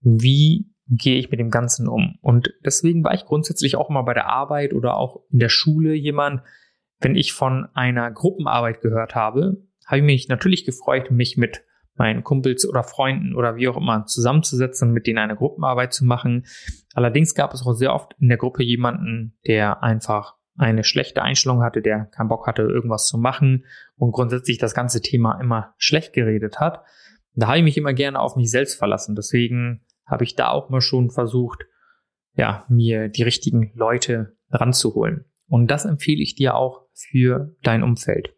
wie 0.00 0.70
gehe 0.88 1.18
ich 1.18 1.30
mit 1.30 1.40
dem 1.40 1.50
Ganzen 1.50 1.88
um. 1.88 2.18
Und 2.22 2.54
deswegen 2.64 3.04
war 3.04 3.14
ich 3.14 3.26
grundsätzlich 3.26 3.76
auch 3.76 3.90
immer 3.90 4.04
bei 4.04 4.14
der 4.14 4.28
Arbeit 4.28 4.72
oder 4.72 4.96
auch 4.96 5.22
in 5.30 5.38
der 5.38 5.50
Schule 5.50 5.94
jemand, 5.94 6.42
wenn 7.00 7.14
ich 7.14 7.32
von 7.32 7.68
einer 7.74 8.10
Gruppenarbeit 8.10 8.80
gehört 8.80 9.14
habe, 9.14 9.62
habe 9.86 9.98
ich 9.98 10.04
mich 10.04 10.28
natürlich 10.28 10.64
gefreut, 10.64 11.10
mich 11.10 11.36
mit 11.36 11.62
meinen 11.94 12.22
Kumpels 12.24 12.68
oder 12.68 12.84
Freunden 12.84 13.34
oder 13.34 13.56
wie 13.56 13.68
auch 13.68 13.76
immer 13.76 14.06
zusammenzusetzen 14.06 14.92
mit 14.92 15.06
denen 15.06 15.18
eine 15.18 15.36
Gruppenarbeit 15.36 15.92
zu 15.92 16.04
machen. 16.04 16.46
Allerdings 16.94 17.34
gab 17.34 17.52
es 17.52 17.66
auch 17.66 17.72
sehr 17.72 17.94
oft 17.94 18.14
in 18.18 18.28
der 18.28 18.38
Gruppe 18.38 18.62
jemanden, 18.62 19.36
der 19.46 19.82
einfach 19.82 20.36
eine 20.56 20.84
schlechte 20.84 21.22
Einstellung 21.22 21.62
hatte, 21.62 21.82
der 21.82 22.06
keinen 22.06 22.28
Bock 22.28 22.46
hatte, 22.46 22.62
irgendwas 22.62 23.06
zu 23.06 23.18
machen 23.18 23.64
und 23.96 24.12
grundsätzlich 24.12 24.58
das 24.58 24.74
ganze 24.74 25.00
Thema 25.00 25.40
immer 25.40 25.74
schlecht 25.78 26.12
geredet 26.12 26.60
hat. 26.60 26.82
Da 27.38 27.46
habe 27.46 27.58
ich 27.58 27.64
mich 27.64 27.76
immer 27.76 27.92
gerne 27.92 28.18
auf 28.18 28.34
mich 28.34 28.50
selbst 28.50 28.74
verlassen. 28.74 29.14
Deswegen 29.14 29.84
habe 30.04 30.24
ich 30.24 30.34
da 30.34 30.48
auch 30.48 30.70
mal 30.70 30.80
schon 30.80 31.10
versucht, 31.10 31.66
ja, 32.34 32.66
mir 32.68 33.08
die 33.08 33.22
richtigen 33.22 33.70
Leute 33.74 34.36
ranzuholen. 34.50 35.24
Und 35.46 35.70
das 35.70 35.84
empfehle 35.84 36.20
ich 36.20 36.34
dir 36.34 36.56
auch 36.56 36.88
für 36.94 37.54
dein 37.62 37.84
Umfeld. 37.84 38.34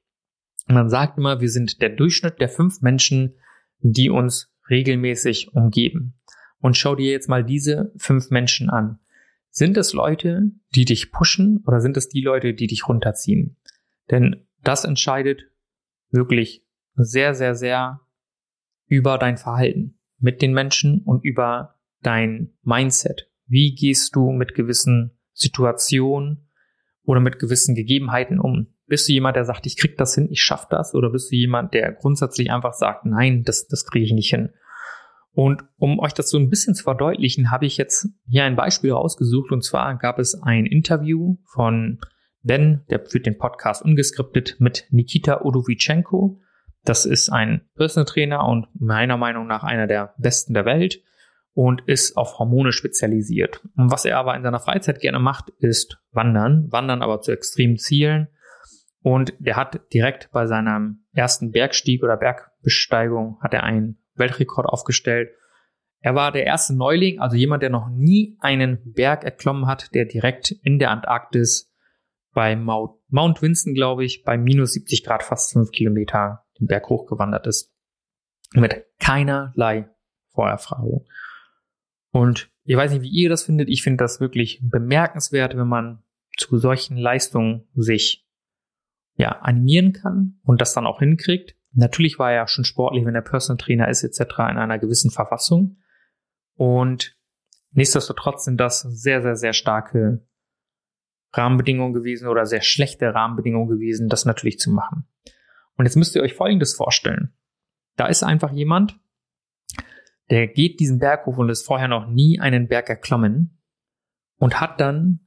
Man 0.67 0.91
sagt 0.91 1.17
immer, 1.17 1.41
wir 1.41 1.49
sind 1.49 1.81
der 1.81 1.89
Durchschnitt 1.89 2.41
der 2.41 2.51
fünf 2.51 2.83
Menschen, 2.83 3.37
die 3.79 4.11
uns 4.11 4.53
regelmäßig 4.69 5.55
umgeben. 5.55 6.21
Und 6.59 6.77
schau 6.77 6.95
dir 6.95 7.11
jetzt 7.11 7.29
mal 7.29 7.43
diese 7.43 7.93
fünf 7.97 8.29
Menschen 8.29 8.69
an. 8.69 8.99
Sind 9.49 9.79
es 9.79 9.95
Leute, 9.95 10.51
die 10.75 10.85
dich 10.85 11.11
pushen 11.11 11.65
oder 11.67 11.81
sind 11.81 11.97
es 11.97 12.11
die 12.11 12.21
Leute, 12.21 12.53
die 12.53 12.67
dich 12.67 12.87
runterziehen? 12.87 13.57
Denn 14.11 14.47
das 14.63 14.85
entscheidet 14.85 15.45
wirklich 16.11 16.67
sehr, 16.97 17.35
sehr, 17.35 17.55
sehr 17.55 18.01
über 18.91 19.17
dein 19.17 19.39
Verhalten 19.39 19.99
mit 20.19 20.43
den 20.43 20.53
Menschen 20.53 21.03
und 21.05 21.25
über 21.25 21.77
dein 22.03 22.53
Mindset. 22.63 23.31
Wie 23.47 23.75
gehst 23.75 24.15
du 24.15 24.33
mit 24.33 24.55
gewissen 24.55 25.19
Situationen 25.33 26.51
oder 27.05 27.21
mit 27.21 27.39
gewissen 27.39 27.75
Gegebenheiten 27.75 28.39
um? 28.39 28.67
Bist 28.87 29.09
du 29.09 29.13
jemand, 29.13 29.37
der 29.37 29.45
sagt, 29.45 29.67
ich 29.67 29.77
krieg 29.77 29.97
das 29.97 30.17
hin, 30.17 30.29
ich 30.31 30.43
schaff 30.43 30.69
das? 30.69 30.95
Oder 30.95 31.11
bist 31.11 31.31
du 31.31 31.37
jemand, 31.37 31.73
der 31.73 31.93
grundsätzlich 31.93 32.51
einfach 32.51 32.73
sagt, 32.73 33.07
nein, 33.07 33.45
das, 33.45 33.69
das 33.69 33.87
kriege 33.87 34.05
ich 34.05 34.13
nicht 34.13 34.31
hin? 34.31 34.51
Und 35.33 35.63
um 35.77 36.01
euch 36.01 36.13
das 36.13 36.29
so 36.29 36.39
ein 36.39 36.51
bisschen 36.51 36.75
zu 36.75 36.83
verdeutlichen, 36.83 37.53
habe 37.53 37.65
ich 37.65 37.77
jetzt 37.77 38.09
hier 38.27 38.43
ein 38.43 38.57
Beispiel 38.57 38.91
rausgesucht. 38.91 39.53
Und 39.53 39.63
zwar 39.63 39.97
gab 39.97 40.19
es 40.19 40.35
ein 40.43 40.67
Interview 40.67 41.37
von 41.55 42.01
Ben, 42.43 42.83
der 42.91 43.07
führt 43.07 43.27
den 43.27 43.39
Podcast 43.39 43.85
ungeskriptet, 43.85 44.57
mit 44.59 44.89
Nikita 44.91 45.43
Odovichenko. 45.43 46.41
Das 46.91 47.07
ist 47.07 47.29
ein 47.29 47.61
Personal 47.77 48.05
Trainer 48.05 48.49
und 48.49 48.67
meiner 48.75 49.17
Meinung 49.17 49.47
nach 49.47 49.63
einer 49.63 49.87
der 49.87 50.13
besten 50.19 50.55
der 50.55 50.65
Welt 50.65 51.01
und 51.53 51.83
ist 51.87 52.17
auf 52.17 52.41
Hormone 52.41 52.73
spezialisiert. 52.73 53.61
Und 53.77 53.93
was 53.93 54.05
er 54.05 54.19
aber 54.19 54.35
in 54.35 54.43
seiner 54.43 54.59
Freizeit 54.59 54.99
gerne 54.99 55.21
macht, 55.21 55.51
ist 55.61 56.03
Wandern. 56.11 56.67
Wandern 56.73 57.03
aber 57.03 57.21
zu 57.21 57.31
extremen 57.31 57.77
Zielen. 57.77 58.27
Und 59.03 59.35
der 59.39 59.55
hat 59.55 59.83
direkt 59.93 60.33
bei 60.33 60.49
seinem 60.49 61.05
ersten 61.13 61.53
Bergstieg 61.53 62.03
oder 62.03 62.17
Bergbesteigung 62.17 63.39
hat 63.41 63.55
er 63.55 63.63
einen 63.63 64.03
Weltrekord 64.17 64.67
aufgestellt. 64.67 65.31
Er 66.01 66.17
war 66.17 66.33
der 66.33 66.45
erste 66.45 66.75
Neuling, 66.75 67.21
also 67.21 67.37
jemand, 67.37 67.63
der 67.63 67.71
noch 67.71 67.89
nie 67.89 68.37
einen 68.41 68.81
Berg 68.95 69.23
erklommen 69.23 69.69
hat, 69.69 69.95
der 69.95 70.07
direkt 70.07 70.51
in 70.51 70.81
der 70.81 70.91
Antarktis 70.91 71.73
bei 72.33 72.57
Mount, 72.57 72.97
Mount 73.11 73.43
Winston, 73.43 73.75
glaube 73.75 74.05
ich, 74.05 74.25
bei 74.25 74.37
minus 74.37 74.73
70 74.73 75.05
Grad 75.05 75.23
fast 75.23 75.53
fünf 75.53 75.71
Kilometer 75.71 76.47
den 76.61 76.67
Berg 76.67 76.89
hochgewandert 76.89 77.47
ist. 77.47 77.75
Mit 78.53 78.85
keinerlei 78.99 79.89
Vorerfahrung. 80.29 81.07
Und 82.13 82.51
ich 82.65 82.77
weiß 82.77 82.93
nicht, 82.93 83.03
wie 83.03 83.11
ihr 83.11 83.29
das 83.29 83.45
findet. 83.45 83.69
Ich 83.69 83.83
finde 83.83 84.05
das 84.05 84.21
wirklich 84.21 84.61
bemerkenswert, 84.63 85.57
wenn 85.57 85.69
man 85.69 86.03
zu 86.37 86.59
solchen 86.59 86.97
Leistungen 86.97 87.69
sich 87.75 88.27
ja, 89.15 89.31
animieren 89.41 89.93
kann 89.93 90.41
und 90.45 90.61
das 90.61 90.73
dann 90.73 90.87
auch 90.87 91.01
hinkriegt. 91.01 91.57
Natürlich 91.73 92.19
war 92.19 92.33
er 92.33 92.49
schon 92.49 92.65
sportlich, 92.65 93.05
wenn 93.05 93.15
er 93.15 93.23
Personal 93.23 93.59
Trainer 93.59 93.89
ist 93.89 94.03
etc. 94.03 94.21
in 94.39 94.59
einer 94.59 94.79
gewissen 94.79 95.11
Verfassung. 95.11 95.79
Und 96.55 97.17
nichtsdestotrotz 97.73 98.45
sind 98.45 98.59
das 98.59 98.81
sehr, 98.81 99.23
sehr, 99.23 99.37
sehr 99.37 99.53
starke 99.53 100.27
Rahmenbedingungen 101.33 101.93
gewesen 101.93 102.29
oder 102.29 102.47
sehr 102.47 102.63
schlechte 102.63 103.15
Rahmenbedingungen 103.15 103.69
gewesen, 103.69 104.09
das 104.09 104.25
natürlich 104.25 104.59
zu 104.59 104.71
machen. 104.71 105.07
Und 105.81 105.87
jetzt 105.87 105.97
müsst 105.97 106.15
ihr 106.15 106.21
euch 106.21 106.35
Folgendes 106.35 106.75
vorstellen. 106.75 107.33
Da 107.97 108.05
ist 108.09 108.23
einfach 108.23 108.53
jemand, 108.53 109.01
der 110.29 110.47
geht 110.47 110.79
diesen 110.79 110.99
Berg 110.99 111.25
hoch 111.25 111.39
und 111.39 111.49
ist 111.49 111.65
vorher 111.65 111.89
noch 111.89 112.07
nie 112.07 112.39
einen 112.39 112.69
Berg 112.69 112.91
erklommen 112.91 113.59
und 114.37 114.61
hat 114.61 114.79
dann 114.79 115.21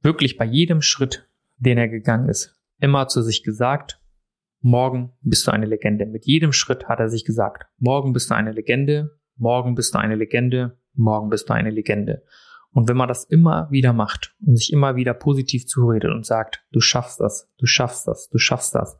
wirklich 0.00 0.38
bei 0.38 0.46
jedem 0.46 0.80
Schritt, 0.80 1.28
den 1.58 1.76
er 1.76 1.88
gegangen 1.88 2.30
ist, 2.30 2.58
immer 2.80 3.08
zu 3.08 3.20
sich 3.20 3.42
gesagt, 3.42 4.00
morgen 4.62 5.12
bist 5.20 5.46
du 5.46 5.50
eine 5.50 5.66
Legende. 5.66 6.06
Mit 6.06 6.24
jedem 6.24 6.54
Schritt 6.54 6.88
hat 6.88 7.00
er 7.00 7.10
sich 7.10 7.26
gesagt, 7.26 7.66
morgen 7.76 8.14
bist 8.14 8.30
du 8.30 8.34
eine 8.34 8.52
Legende, 8.52 9.20
morgen 9.36 9.74
bist 9.74 9.94
du 9.94 9.98
eine 9.98 10.14
Legende, 10.14 10.80
morgen 10.94 11.28
bist 11.28 11.50
du 11.50 11.52
eine 11.52 11.68
Legende. 11.68 12.24
Und 12.70 12.88
wenn 12.88 12.96
man 12.96 13.08
das 13.08 13.24
immer 13.24 13.70
wieder 13.70 13.92
macht 13.92 14.34
und 14.46 14.56
sich 14.56 14.72
immer 14.72 14.96
wieder 14.96 15.12
positiv 15.12 15.66
zuredet 15.66 16.10
und 16.10 16.24
sagt, 16.24 16.64
du 16.72 16.80
schaffst 16.80 17.20
das, 17.20 17.52
du 17.58 17.66
schaffst 17.66 18.08
das, 18.08 18.30
du 18.30 18.38
schaffst 18.38 18.74
das, 18.74 18.98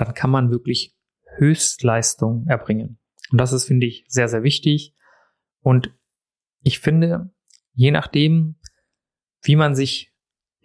dann 0.00 0.14
kann 0.14 0.30
man 0.30 0.50
wirklich 0.50 0.96
Höchstleistung 1.36 2.46
erbringen. 2.48 2.98
Und 3.30 3.38
das 3.38 3.52
ist, 3.52 3.66
finde 3.66 3.86
ich, 3.86 4.04
sehr, 4.08 4.28
sehr 4.28 4.42
wichtig. 4.42 4.94
Und 5.60 5.94
ich 6.62 6.80
finde, 6.80 7.30
je 7.72 7.90
nachdem, 7.90 8.56
wie 9.42 9.56
man 9.56 9.74
sich 9.74 10.12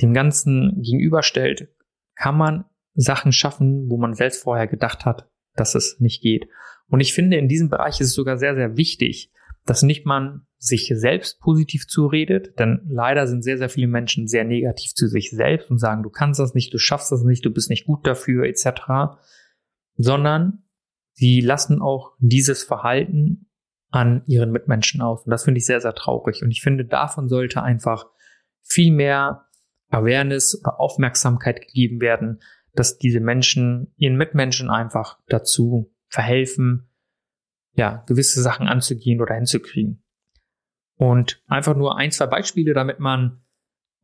dem 0.01 0.13
Ganzen 0.13 0.82
gegenüberstellt, 0.82 1.70
kann 2.15 2.38
man 2.38 2.65
Sachen 2.94 3.32
schaffen, 3.32 3.89
wo 3.89 3.98
man 3.98 4.13
selbst 4.13 4.44
vorher 4.44 4.68
gedacht 4.68 5.06
hat, 5.06 5.30
dass 5.54 5.75
es 5.75 6.00
nicht 6.00 6.22
geht. 6.22 6.48
Und 6.88 7.00
ich 7.00 7.13
finde, 7.13 7.38
in 7.38 7.48
diesem 7.48 7.70
Bereich 7.70 8.00
ist 8.00 8.08
es 8.08 8.13
sogar 8.13 8.38
sehr, 8.38 8.56
sehr 8.56 8.77
wichtig, 8.77 9.32
dass 9.65 9.81
nicht 9.81 10.05
man 10.05 10.45
sich 10.57 10.91
selbst 10.95 11.39
positiv 11.39 11.88
zuredet, 11.88 12.60
denn 12.60 12.81
leider 12.88 13.27
sind 13.27 13.43
sehr, 13.43 13.57
sehr 13.57 13.69
viele 13.69 13.88
Menschen 13.88 14.27
sehr 14.27 14.43
negativ 14.43 14.93
zu 14.93 15.07
sich 15.07 15.31
selbst 15.31 15.69
und 15.69 15.79
sagen, 15.79 16.03
du 16.03 16.10
kannst 16.10 16.39
das 16.39 16.53
nicht, 16.53 16.74
du 16.74 16.77
schaffst 16.77 17.12
das 17.12 17.24
nicht, 17.24 17.45
du 17.45 17.51
bist 17.51 17.69
nicht 17.69 17.86
gut 17.86 18.05
dafür, 18.05 18.45
etc., 18.45 19.17
sondern 19.98 20.63
sie 21.13 21.41
lassen 21.41 21.81
auch 21.81 22.13
dieses 22.19 22.63
Verhalten 22.63 23.50
an 23.91 24.24
ihren 24.27 24.51
Mitmenschen 24.51 25.01
aus. 25.01 25.25
Und 25.25 25.31
das 25.31 25.45
finde 25.45 25.60
ich 25.60 25.65
sehr, 25.65 25.81
sehr 25.81 25.93
traurig. 25.93 26.43
Und 26.43 26.51
ich 26.51 26.62
finde, 26.62 26.86
davon 26.86 27.29
sollte 27.29 27.63
einfach 27.63 28.07
viel 28.62 28.91
mehr 28.91 29.45
Awareness 29.89 30.60
oder 30.60 30.79
Aufmerksamkeit 30.79 31.62
gegeben 31.62 32.01
werden, 32.01 32.41
dass 32.74 32.98
diese 32.98 33.22
Menschen 33.22 33.93
ihren 33.98 34.17
Mitmenschen 34.17 34.69
einfach 34.69 35.19
dazu 35.27 35.93
verhelfen, 36.07 36.89
ja, 37.75 38.03
gewisse 38.08 38.41
Sachen 38.41 38.67
anzugehen 38.67 39.22
oder 39.22 39.36
hinzukriegen. 39.36 40.03
Und 40.98 41.41
einfach 41.48 41.75
nur 41.75 41.98
ein, 41.98 42.12
zwei 42.12 42.27
Beispiele, 42.27 42.74
damit 42.74 43.00
man 43.00 43.41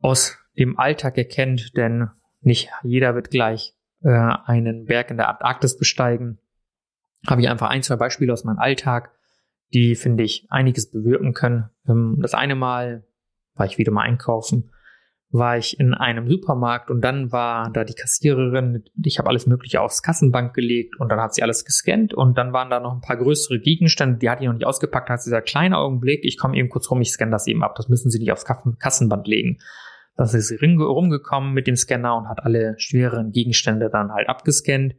aus 0.00 0.38
dem 0.58 0.78
Alltag 0.78 1.16
erkennt, 1.16 1.76
denn 1.76 2.10
nicht 2.40 2.70
jeder 2.82 3.14
wird 3.14 3.30
gleich 3.30 3.74
äh, 4.02 4.10
einen 4.10 4.84
Berg 4.84 5.10
in 5.10 5.16
der 5.16 5.28
Antarktis 5.28 5.78
besteigen. 5.78 6.38
Habe 7.26 7.40
ich 7.40 7.48
einfach 7.48 7.70
ein, 7.70 7.82
zwei 7.82 7.96
Beispiele 7.96 8.32
aus 8.32 8.44
meinem 8.44 8.58
Alltag, 8.58 9.12
die, 9.72 9.94
finde 9.94 10.24
ich, 10.24 10.46
einiges 10.50 10.90
bewirken 10.90 11.32
können. 11.32 11.70
Ähm, 11.88 12.18
das 12.20 12.34
eine 12.34 12.56
Mal 12.56 13.06
war 13.54 13.66
ich 13.66 13.78
wieder 13.78 13.92
mal 13.92 14.02
einkaufen 14.02 14.71
war 15.32 15.56
ich 15.56 15.80
in 15.80 15.94
einem 15.94 16.28
Supermarkt 16.28 16.90
und 16.90 17.00
dann 17.00 17.32
war 17.32 17.70
da 17.70 17.84
die 17.84 17.94
Kassiererin, 17.94 18.84
ich 19.02 19.18
habe 19.18 19.28
alles 19.28 19.46
mögliche 19.46 19.80
aufs 19.80 20.02
Kassenbank 20.02 20.54
gelegt 20.54 21.00
und 21.00 21.10
dann 21.10 21.20
hat 21.20 21.34
sie 21.34 21.42
alles 21.42 21.64
gescannt 21.64 22.12
und 22.12 22.36
dann 22.36 22.52
waren 22.52 22.68
da 22.68 22.80
noch 22.80 22.92
ein 22.92 23.00
paar 23.00 23.16
größere 23.16 23.58
Gegenstände, 23.58 24.18
die 24.18 24.28
hat 24.28 24.40
die 24.40 24.46
noch 24.46 24.52
nicht 24.52 24.66
ausgepackt, 24.66 25.08
hat 25.08 25.22
sie 25.22 25.30
gesagt, 25.30 25.48
kleiner 25.48 25.78
Augenblick, 25.78 26.24
ich 26.24 26.36
komme 26.36 26.56
eben 26.56 26.68
kurz 26.68 26.90
rum, 26.90 27.00
ich 27.00 27.10
scanne 27.10 27.32
das 27.32 27.46
eben 27.46 27.64
ab, 27.64 27.74
das 27.76 27.88
müssen 27.88 28.10
Sie 28.10 28.18
nicht 28.18 28.32
aufs 28.32 28.44
Kassenband 28.78 29.26
legen. 29.26 29.58
Dann 30.16 30.26
ist 30.26 30.48
sie 30.48 30.56
rumgekommen 30.56 31.54
mit 31.54 31.66
dem 31.66 31.76
Scanner 31.76 32.14
und 32.16 32.28
hat 32.28 32.44
alle 32.44 32.74
schwereren 32.76 33.32
Gegenstände 33.32 33.88
dann 33.90 34.12
halt 34.12 34.28
abgescannt 34.28 34.94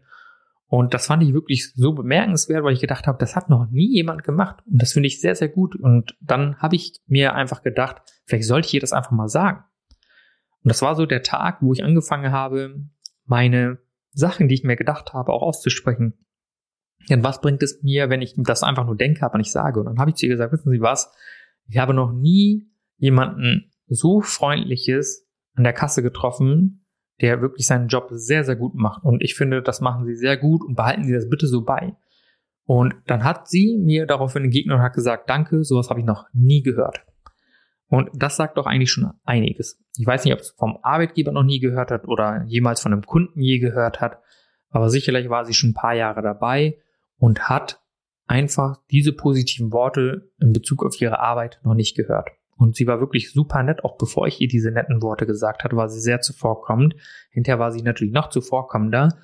und 0.73 0.95
das 0.95 1.05
fand 1.05 1.21
ich 1.21 1.35
wirklich 1.35 1.71
so 1.75 1.93
bemerkenswert, 1.93 2.63
weil 2.63 2.73
ich 2.73 2.81
gedacht 2.81 3.05
habe, 3.05 3.19
das 3.19 3.35
hat 3.35 3.47
noch 3.47 3.67
nie 3.69 3.93
jemand 3.93 4.23
gemacht. 4.23 4.63
Und 4.65 4.81
das 4.81 4.93
finde 4.93 5.05
ich 5.05 5.21
sehr, 5.21 5.35
sehr 5.35 5.49
gut. 5.49 5.75
Und 5.75 6.17
dann 6.19 6.57
habe 6.57 6.75
ich 6.75 6.99
mir 7.05 7.35
einfach 7.35 7.61
gedacht, 7.61 8.01
vielleicht 8.25 8.47
sollte 8.47 8.69
ich 8.69 8.73
ihr 8.73 8.79
das 8.79 8.91
einfach 8.91 9.11
mal 9.11 9.27
sagen. 9.27 9.63
Und 10.63 10.69
das 10.69 10.81
war 10.81 10.95
so 10.95 11.05
der 11.05 11.23
Tag, 11.23 11.61
wo 11.61 11.73
ich 11.73 11.83
angefangen 11.83 12.31
habe, 12.31 12.85
meine 13.25 13.79
Sachen, 14.11 14.47
die 14.47 14.55
ich 14.55 14.63
mir 14.63 14.75
gedacht 14.75 15.13
habe, 15.13 15.33
auch 15.33 15.41
auszusprechen. 15.41 16.13
Denn 17.09 17.23
was 17.23 17.41
bringt 17.41 17.61
es 17.63 17.83
mir, 17.83 18.09
wenn 18.09 18.21
ich 18.21 18.35
das 18.37 18.63
einfach 18.63 18.85
nur 18.85 18.95
denke, 18.95 19.25
aber 19.25 19.37
nicht 19.37 19.51
sage? 19.51 19.79
Und 19.79 19.87
dann 19.87 19.99
habe 19.99 20.11
ich 20.11 20.15
zu 20.15 20.25
ihr 20.25 20.31
gesagt, 20.31 20.53
wissen 20.53 20.71
Sie 20.71 20.81
was? 20.81 21.13
Ich 21.67 21.77
habe 21.77 21.93
noch 21.93 22.13
nie 22.13 22.69
jemanden 22.97 23.71
so 23.87 24.21
freundliches 24.21 25.27
an 25.55 25.63
der 25.63 25.73
Kasse 25.73 26.01
getroffen, 26.01 26.85
der 27.21 27.41
wirklich 27.41 27.67
seinen 27.67 27.87
Job 27.87 28.07
sehr, 28.11 28.43
sehr 28.43 28.55
gut 28.55 28.75
macht. 28.75 29.03
Und 29.03 29.21
ich 29.21 29.35
finde, 29.35 29.61
das 29.61 29.81
machen 29.81 30.05
sie 30.05 30.15
sehr 30.15 30.37
gut 30.37 30.63
und 30.63 30.75
behalten 30.75 31.03
sie 31.03 31.13
das 31.13 31.29
bitte 31.29 31.47
so 31.47 31.63
bei. 31.63 31.95
Und 32.65 32.95
dann 33.07 33.23
hat 33.23 33.49
sie 33.49 33.77
mir 33.77 34.05
daraufhin 34.05 34.45
entgegnet 34.45 34.77
und 34.77 34.81
hat 34.81 34.93
gesagt, 34.93 35.29
danke, 35.29 35.63
sowas 35.63 35.89
habe 35.89 35.99
ich 35.99 36.05
noch 36.05 36.27
nie 36.33 36.63
gehört. 36.63 37.05
Und 37.93 38.09
das 38.15 38.37
sagt 38.37 38.57
doch 38.57 38.65
eigentlich 38.65 38.89
schon 38.89 39.11
einiges. 39.23 39.79
Ich 39.99 40.07
weiß 40.07 40.25
nicht, 40.25 40.33
ob 40.33 40.39
es 40.39 40.49
vom 40.57 40.79
Arbeitgeber 40.81 41.31
noch 41.31 41.43
nie 41.43 41.59
gehört 41.59 41.91
hat 41.91 42.07
oder 42.07 42.43
jemals 42.47 42.81
von 42.81 42.91
einem 42.91 43.03
Kunden 43.03 43.39
je 43.39 43.59
gehört 43.59 44.01
hat, 44.01 44.17
aber 44.71 44.89
sicherlich 44.89 45.29
war 45.29 45.45
sie 45.45 45.53
schon 45.53 45.69
ein 45.69 45.75
paar 45.75 45.93
Jahre 45.93 46.23
dabei 46.23 46.79
und 47.19 47.49
hat 47.49 47.83
einfach 48.25 48.77
diese 48.89 49.13
positiven 49.13 49.71
Worte 49.71 50.31
in 50.39 50.53
Bezug 50.53 50.83
auf 50.83 50.99
ihre 50.99 51.19
Arbeit 51.19 51.59
noch 51.61 51.75
nicht 51.75 51.95
gehört. 51.95 52.31
Und 52.57 52.75
sie 52.75 52.87
war 52.87 52.99
wirklich 52.99 53.31
super 53.31 53.61
nett, 53.61 53.83
auch 53.83 53.95
bevor 53.99 54.25
ich 54.25 54.41
ihr 54.41 54.47
diese 54.47 54.71
netten 54.71 55.03
Worte 55.03 55.27
gesagt 55.27 55.63
hatte, 55.63 55.75
war 55.75 55.87
sie 55.87 56.01
sehr 56.01 56.19
zuvorkommend. 56.19 56.95
Hinterher 57.29 57.59
war 57.59 57.71
sie 57.71 57.83
natürlich 57.83 58.11
noch 58.11 58.29
zuvorkommender. 58.29 59.19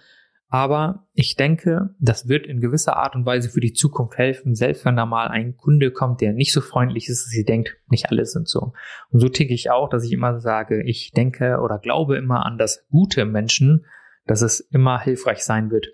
Aber 0.51 1.08
ich 1.13 1.36
denke, 1.36 1.94
das 2.00 2.27
wird 2.27 2.48
in 2.48 2.60
gewisser 2.60 2.98
Art 2.98 3.15
und 3.15 3.24
Weise 3.24 3.50
für 3.50 3.60
die 3.60 3.74
Zukunft 3.74 4.18
helfen, 4.18 4.56
selbst 4.56 4.84
wenn 4.84 4.96
da 4.96 5.06
mal 5.06 5.27
ein 5.27 5.56
Kunde 5.56 5.91
kommt, 5.91 6.22
der 6.22 6.34
nicht 6.34 6.53
so 6.53 6.62
freundlich 6.62 7.08
ist, 7.08 7.25
dass 7.25 7.29
sie 7.29 7.46
denkt, 7.46 7.77
nicht 7.88 8.10
alle 8.10 8.25
sind 8.25 8.48
so. 8.48 8.74
Und 9.12 9.20
so 9.20 9.29
ticke 9.29 9.53
ich 9.53 9.70
auch, 9.70 9.89
dass 9.89 10.03
ich 10.03 10.12
immer 10.12 10.39
sage, 10.39 10.84
ich 10.84 11.12
denke 11.12 11.60
oder 11.60 11.77
glaube 11.77 12.18
immer 12.18 12.48
an 12.48 12.58
das 12.58 12.88
Gute 12.89 13.22
im 13.22 13.32
Menschen, 13.32 13.86
dass 14.25 14.41
es 14.41 14.60
immer 14.60 15.00
hilfreich 15.00 15.44
sein 15.44 15.70
wird, 15.70 15.88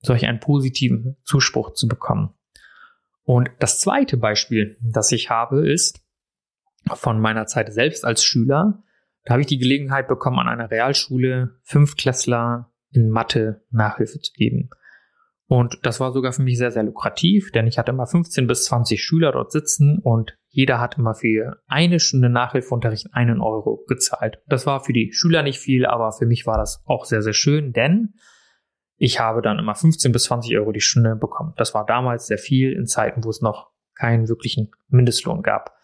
solch 0.00 0.26
einen 0.26 0.40
positiven 0.40 1.16
Zuspruch 1.22 1.74
zu 1.74 1.86
bekommen. 1.86 2.34
Und 3.22 3.50
das 3.60 3.78
zweite 3.78 4.16
Beispiel, 4.16 4.76
das 4.82 5.12
ich 5.12 5.30
habe, 5.30 5.70
ist, 5.70 6.04
von 6.92 7.20
meiner 7.20 7.46
Zeit 7.46 7.72
selbst 7.72 8.04
als 8.04 8.24
Schüler. 8.24 8.82
Da 9.24 9.32
habe 9.32 9.40
ich 9.40 9.46
die 9.46 9.58
Gelegenheit 9.58 10.08
bekommen, 10.08 10.38
an 10.38 10.48
einer 10.48 10.70
Realschule 10.70 11.56
Fünftklässler 11.62 12.73
in 12.94 13.10
Mathe 13.10 13.62
Nachhilfe 13.70 14.20
zu 14.20 14.32
geben. 14.32 14.70
Und 15.46 15.78
das 15.82 16.00
war 16.00 16.12
sogar 16.12 16.32
für 16.32 16.42
mich 16.42 16.56
sehr, 16.56 16.70
sehr 16.70 16.84
lukrativ, 16.84 17.52
denn 17.52 17.66
ich 17.66 17.76
hatte 17.76 17.92
immer 17.92 18.06
15 18.06 18.46
bis 18.46 18.64
20 18.64 19.02
Schüler 19.02 19.32
dort 19.32 19.52
sitzen 19.52 19.98
und 19.98 20.36
jeder 20.48 20.80
hat 20.80 20.96
immer 20.96 21.14
für 21.14 21.60
eine 21.66 22.00
Stunde 22.00 22.30
Nachhilfeunterricht 22.30 23.08
einen 23.12 23.40
Euro 23.40 23.84
gezahlt. 23.86 24.38
Das 24.46 24.66
war 24.66 24.82
für 24.82 24.94
die 24.94 25.12
Schüler 25.12 25.42
nicht 25.42 25.58
viel, 25.58 25.84
aber 25.84 26.12
für 26.12 26.24
mich 26.26 26.46
war 26.46 26.56
das 26.56 26.82
auch 26.86 27.04
sehr, 27.04 27.22
sehr 27.22 27.34
schön, 27.34 27.72
denn 27.72 28.14
ich 28.96 29.20
habe 29.20 29.42
dann 29.42 29.58
immer 29.58 29.74
15 29.74 30.12
bis 30.12 30.24
20 30.24 30.56
Euro 30.56 30.72
die 30.72 30.80
Stunde 30.80 31.16
bekommen. 31.16 31.52
Das 31.56 31.74
war 31.74 31.84
damals 31.84 32.26
sehr 32.26 32.38
viel 32.38 32.72
in 32.72 32.86
Zeiten, 32.86 33.24
wo 33.24 33.28
es 33.28 33.42
noch 33.42 33.70
keinen 33.94 34.28
wirklichen 34.28 34.70
Mindestlohn 34.88 35.42
gab. 35.42 35.76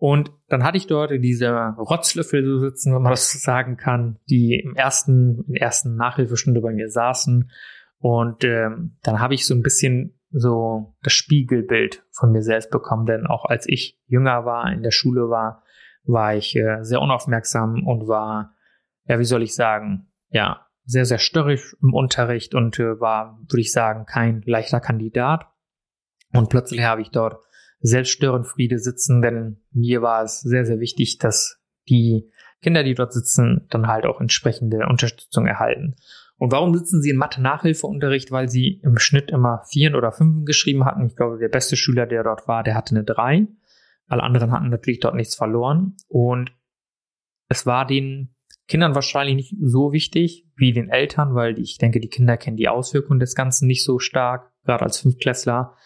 Und 0.00 0.32
dann 0.48 0.64
hatte 0.64 0.78
ich 0.78 0.86
dort 0.86 1.10
diese 1.10 1.50
Rotzlöffel 1.76 2.42
so 2.42 2.58
sitzen, 2.58 2.94
wenn 2.94 3.02
man 3.02 3.12
das 3.12 3.30
sagen 3.32 3.76
kann, 3.76 4.18
die 4.30 4.58
im 4.58 4.74
ersten, 4.74 5.44
in 5.46 5.52
der 5.52 5.62
ersten 5.62 5.94
Nachhilfestunde 5.94 6.62
bei 6.62 6.72
mir 6.72 6.88
saßen. 6.88 7.50
Und 7.98 8.42
ähm, 8.42 8.96
dann 9.02 9.20
habe 9.20 9.34
ich 9.34 9.46
so 9.46 9.54
ein 9.54 9.60
bisschen 9.60 10.18
so 10.30 10.96
das 11.02 11.12
Spiegelbild 11.12 12.02
von 12.12 12.32
mir 12.32 12.40
selbst 12.40 12.70
bekommen, 12.70 13.04
denn 13.04 13.26
auch 13.26 13.44
als 13.44 13.68
ich 13.68 14.00
jünger 14.06 14.46
war, 14.46 14.72
in 14.72 14.82
der 14.82 14.90
Schule 14.90 15.28
war, 15.28 15.64
war 16.04 16.34
ich 16.34 16.56
äh, 16.56 16.82
sehr 16.82 17.02
unaufmerksam 17.02 17.86
und 17.86 18.08
war, 18.08 18.54
ja, 19.04 19.18
wie 19.18 19.24
soll 19.24 19.42
ich 19.42 19.54
sagen, 19.54 20.10
ja, 20.30 20.66
sehr, 20.84 21.04
sehr 21.04 21.18
störrisch 21.18 21.76
im 21.82 21.92
Unterricht 21.92 22.54
und 22.54 22.78
äh, 22.78 22.98
war, 23.00 23.38
würde 23.40 23.60
ich 23.60 23.70
sagen, 23.70 24.06
kein 24.06 24.40
leichter 24.46 24.80
Kandidat. 24.80 25.46
Und 26.32 26.48
plötzlich 26.48 26.80
habe 26.84 27.02
ich 27.02 27.10
dort 27.10 27.36
Selbststörenfriede 27.80 28.78
sitzen, 28.78 29.22
denn 29.22 29.60
mir 29.72 30.02
war 30.02 30.22
es 30.22 30.40
sehr, 30.40 30.66
sehr 30.66 30.80
wichtig, 30.80 31.18
dass 31.18 31.60
die 31.88 32.30
Kinder, 32.62 32.84
die 32.84 32.94
dort 32.94 33.12
sitzen, 33.12 33.66
dann 33.70 33.86
halt 33.86 34.04
auch 34.04 34.20
entsprechende 34.20 34.86
Unterstützung 34.86 35.46
erhalten. 35.46 35.96
Und 36.36 36.52
warum 36.52 36.74
sitzen 36.74 37.02
sie 37.02 37.10
in 37.10 37.16
Mathe-Nachhilfeunterricht? 37.16 38.32
Weil 38.32 38.48
sie 38.48 38.80
im 38.82 38.98
Schnitt 38.98 39.30
immer 39.30 39.62
Vieren 39.68 39.94
oder 39.94 40.12
Fünfen 40.12 40.46
geschrieben 40.46 40.84
hatten. 40.84 41.06
Ich 41.06 41.16
glaube, 41.16 41.38
der 41.38 41.48
beste 41.48 41.76
Schüler, 41.76 42.06
der 42.06 42.22
dort 42.22 42.48
war, 42.48 42.62
der 42.62 42.74
hatte 42.74 42.94
eine 42.94 43.04
Drei. 43.04 43.46
Alle 44.06 44.22
anderen 44.22 44.50
hatten 44.50 44.70
natürlich 44.70 45.00
dort 45.00 45.14
nichts 45.14 45.34
verloren. 45.34 45.96
Und 46.08 46.52
es 47.48 47.66
war 47.66 47.86
den 47.86 48.34
Kindern 48.68 48.94
wahrscheinlich 48.94 49.36
nicht 49.36 49.56
so 49.60 49.92
wichtig 49.92 50.46
wie 50.56 50.72
den 50.72 50.88
Eltern, 50.88 51.34
weil 51.34 51.58
ich 51.58 51.76
denke, 51.76 52.00
die 52.00 52.08
Kinder 52.08 52.36
kennen 52.36 52.56
die 52.56 52.68
Auswirkungen 52.68 53.20
des 53.20 53.34
Ganzen 53.34 53.66
nicht 53.66 53.84
so 53.84 53.98
stark, 53.98 54.50
gerade 54.64 54.84
als 54.84 55.00
Fünftklässler. 55.00 55.76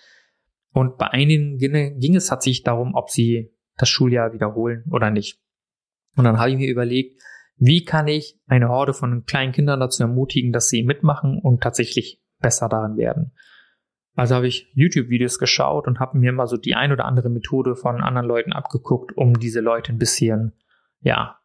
Und 0.75 0.99
bei 0.99 1.07
einigen 1.07 1.57
ging 1.57 2.17
es 2.17 2.27
tatsächlich 2.27 2.65
darum, 2.65 2.95
ob 2.97 3.09
sie 3.09 3.55
das 3.77 3.89
Schuljahr 3.89 4.33
wiederholen 4.33 4.85
oder 4.91 5.11
nicht. 5.11 5.41
Und 6.17 6.25
dann 6.25 6.39
habe 6.39 6.51
ich 6.51 6.57
mir 6.57 6.69
überlegt, 6.69 7.23
wie 7.57 7.85
kann 7.85 8.09
ich 8.09 8.41
eine 8.49 8.69
Horde 8.69 8.93
von 8.93 9.25
kleinen 9.25 9.53
Kindern 9.53 9.79
dazu 9.79 10.03
ermutigen, 10.03 10.53
dass 10.53 10.69
sie 10.69 10.83
mitmachen 10.83 11.39
und 11.39 11.63
tatsächlich 11.63 12.21
besser 12.41 12.69
darin 12.69 12.97
werden. 12.97 13.33
Also 14.17 14.35
habe 14.35 14.49
ich 14.49 14.69
YouTube-Videos 14.75 15.39
geschaut 15.39 15.87
und 15.87 16.01
habe 16.01 16.19
mir 16.19 16.33
mal 16.33 16.49
so 16.49 16.57
die 16.57 16.75
ein 16.75 16.91
oder 16.91 17.05
andere 17.05 17.31
Methode 17.31 17.77
von 17.77 18.01
anderen 18.01 18.27
Leuten 18.27 18.53
abgeguckt, 18.53 19.17
um 19.17 19.39
diese 19.39 19.61
Leute 19.61 19.93
ein 19.93 19.99
bisschen, 19.99 20.55
ja, 21.01 21.39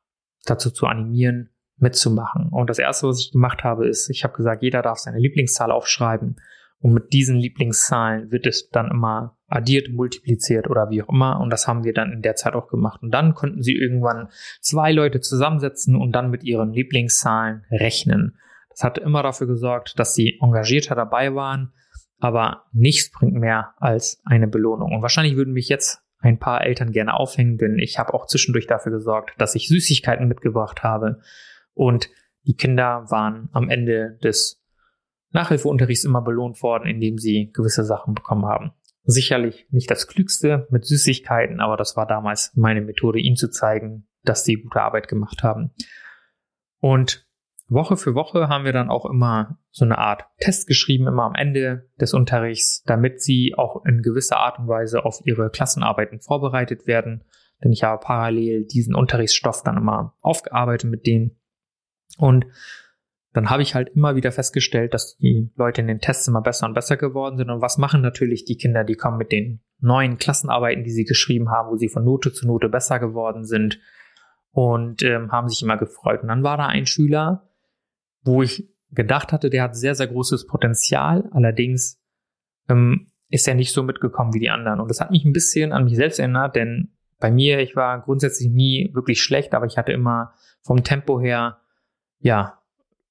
dazu 0.46 0.72
zu 0.72 0.88
animieren, 0.88 1.52
mitzumachen. 1.78 2.50
Und 2.50 2.72
das 2.72 2.80
erste, 2.80 3.08
was 3.08 3.20
ich 3.20 3.32
gemacht 3.32 3.63
habe, 3.63 3.88
ist, 3.88 4.10
ich 4.10 4.24
habe 4.24 4.36
gesagt, 4.36 4.63
jeder 4.63 4.82
darf 4.82 4.98
seine 4.98 5.20
Lieblingszahl 5.20 5.72
aufschreiben 5.72 6.38
und 6.82 6.94
mit 6.94 7.12
diesen 7.12 7.36
Lieblingszahlen 7.38 8.32
wird 8.32 8.46
es 8.46 8.70
dann 8.70 8.89
immer 8.89 9.38
addiert, 9.48 9.89
multipliziert 9.89 10.70
oder 10.70 10.89
wie 10.89 11.04
auch 11.04 11.10
immer. 11.10 11.39
Und 11.42 11.50
das 11.50 11.68
haben 11.68 11.84
wir 11.84 11.94
dann 11.94 12.13
in 12.13 12.22
der 12.22 12.36
Zeit 12.36 12.54
auch 12.54 12.68
gemacht. 12.68 13.02
Und 13.02 13.12
dann 13.12 13.34
konnten 13.34 13.62
sie 13.62 13.76
irgendwann 13.76 14.30
zwei 14.62 14.92
Leute 14.94 15.20
zusammensetzen 15.20 15.96
und 15.96 16.13
dann 16.13 16.30
mit 16.30 16.44
ihren 16.44 16.72
Lieblingszahlen 16.72 17.65
rechnen. 17.70 18.38
Das 18.70 18.84
hat 18.84 18.98
immer 18.98 19.24
dafür 19.24 19.48
gesorgt, 19.48 20.00
dass 20.00 20.15
sie 20.15 20.39
engagierter 20.42 20.96
dabei 20.96 21.36
waren. 21.36 21.74
Aber 22.20 22.65
nichts 22.72 23.12
bringt 23.12 23.36
mehr 23.36 23.74
als 23.78 24.22
eine 24.24 24.48
Belohnung. 24.48 24.94
Und 24.94 25.02
wahrscheinlich 25.02 25.36
würden 25.36 25.54
mich 25.54 25.68
jetzt 25.68 26.02
ein 26.20 26.38
paar 26.38 26.63
Eltern 26.63 26.92
gerne 26.92 27.13
aufhängen, 27.13 27.58
denn 27.58 27.80
ich 27.80 27.98
habe 27.98 28.13
auch 28.13 28.26
zwischendurch 28.26 28.68
dafür 28.68 28.92
gesorgt, 28.92 29.34
dass 29.38 29.56
ich 29.56 29.68
Süßigkeiten 29.68 30.28
mitgebracht 30.28 30.84
habe. 30.84 31.20
Und 31.74 32.10
die 32.44 32.56
Kinder 32.56 33.06
waren 33.10 33.50
am 33.54 33.70
Ende 33.70 34.18
des 34.24 34.62
Nachhilfeunterricht 35.32 36.00
ist 36.00 36.06
immer 36.06 36.22
belohnt 36.22 36.62
worden, 36.63 36.88
indem 36.88 37.18
sie 37.18 37.52
gewisse 37.54 37.84
Sachen 37.84 38.15
bekommen 38.15 38.46
haben. 38.46 38.72
Sicherlich 39.04 39.68
nicht 39.72 39.89
das 39.89 40.08
Klügste 40.08 40.68
mit 40.70 40.86
Süßigkeiten, 40.86 41.60
aber 41.60 41.78
das 41.78 41.96
war 41.96 42.06
damals 42.06 42.52
meine 42.56 42.82
Methode, 42.82 43.20
ihnen 43.20 43.36
zu 43.36 43.50
zeigen, 43.50 44.08
dass 44.24 44.44
sie 44.44 44.56
gute 44.56 44.82
Arbeit 44.82 45.08
gemacht 45.08 45.44
haben. 45.44 45.72
Und 46.80 47.28
Woche 47.70 47.98
für 47.98 48.15
Woche 48.15 48.50
haben 48.50 48.65
wir 48.65 48.74
dann 48.74 48.89
auch 48.89 49.06
immer 49.06 49.60
so 49.70 49.86
eine 49.86 50.00
Art 50.00 50.26
Test 50.39 50.68
geschrieben, 50.68 51.08
immer 51.08 51.24
am 51.24 51.36
Ende 51.36 51.89
des 52.02 52.13
Unterrichts, 52.13 52.84
damit 52.86 53.22
sie 53.22 53.54
auch 53.56 53.86
in 53.86 54.02
gewisser 54.02 54.38
Art 54.38 54.58
und 54.58 54.68
Weise 54.68 55.06
auf 55.06 55.22
ihre 55.24 55.52
Klassenarbeiten 55.52 56.20
vorbereitet 56.20 56.88
werden. 56.88 57.24
Denn 57.63 57.72
ich 57.72 57.84
habe 57.84 58.04
parallel 58.04 58.65
diesen 58.65 58.96
Unterrichtsstoff 58.96 59.62
dann 59.63 59.78
immer 59.78 60.15
aufgearbeitet 60.22 60.89
mit 60.89 61.06
denen. 61.06 61.39
Und 62.18 62.48
dann 63.34 63.50
habe 63.50 63.62
ich 63.62 63.76
halt 63.76 63.89
immer 63.89 64.15
wieder 64.15 64.32
festgestellt, 64.32 64.94
dass 64.94 65.15
die 65.18 65.52
Leute 65.56 65.82
in 65.82 65.88
den 65.88 66.00
Tests 66.00 66.28
immer 66.28 66.42
besser 66.42 66.65
und 66.65 66.74
besser 66.74 66.98
geworden 66.98 67.38
sind. 67.38 67.50
Und 67.50 67.62
was 67.62 67.78
machen 67.78 68.02
natürlich 68.02 68.46
die 68.46 68.58
Kinder, 68.58 68.84
die 68.84 68.96
kommen 68.96 69.18
mit 69.18 69.32
den 69.32 69.62
neuen 69.80 70.18
Klassenarbeiten, 70.18 70.84
die 70.84 70.92
sie 70.92 71.06
geschrieben 71.06 71.50
haben, 71.50 71.70
wo 71.70 71.76
sie 71.76 71.89
von 71.89 72.04
Note 72.04 72.34
zu 72.34 72.48
Note 72.48 72.70
besser 72.70 73.00
geworden 73.00 73.46
sind 73.46 73.80
und 74.52 75.04
ähm, 75.04 75.32
haben 75.32 75.48
sich 75.48 75.62
immer 75.62 75.78
gefreut. 75.78 76.24
Und 76.24 76.30
dann 76.30 76.44
war 76.44 76.58
da 76.58 76.65
ein 76.65 76.88
Schüler, 76.88 77.50
wo 78.24 78.42
ich 78.42 78.68
gedacht 78.92 79.32
hatte, 79.32 79.52
der 79.52 79.63
hat 79.63 79.76
sehr, 79.76 79.94
sehr 79.94 80.08
großes 80.08 80.48
Potenzial. 80.48 81.30
Allerdings 81.32 82.02
ähm, 82.68 83.12
ist 83.30 83.48
er 83.48 83.54
nicht 83.54 83.74
so 83.74 83.84
mitgekommen 83.84 84.34
wie 84.34 84.39
die 84.39 84.50
anderen. 84.50 84.80
Und 84.80 84.89
das 84.89 85.02
hat 85.02 85.12
mich 85.12 85.24
ein 85.24 85.34
bisschen 85.34 85.72
an 85.72 85.84
mich 85.84 85.96
selbst 85.96 86.18
erinnert, 86.18 86.56
denn 86.56 86.94
bei 87.20 87.32
mir, 87.32 87.60
ich 87.60 87.76
war 87.76 88.02
grundsätzlich 88.02 88.50
nie 88.50 88.92
wirklich 88.94 89.22
schlecht, 89.22 89.54
aber 89.54 89.65
ich 89.65 89.78
hatte 89.78 89.92
immer 89.92 90.34
vom 90.62 90.84
Tempo 90.84 91.20
her, 91.20 91.60
ja, 92.20 92.59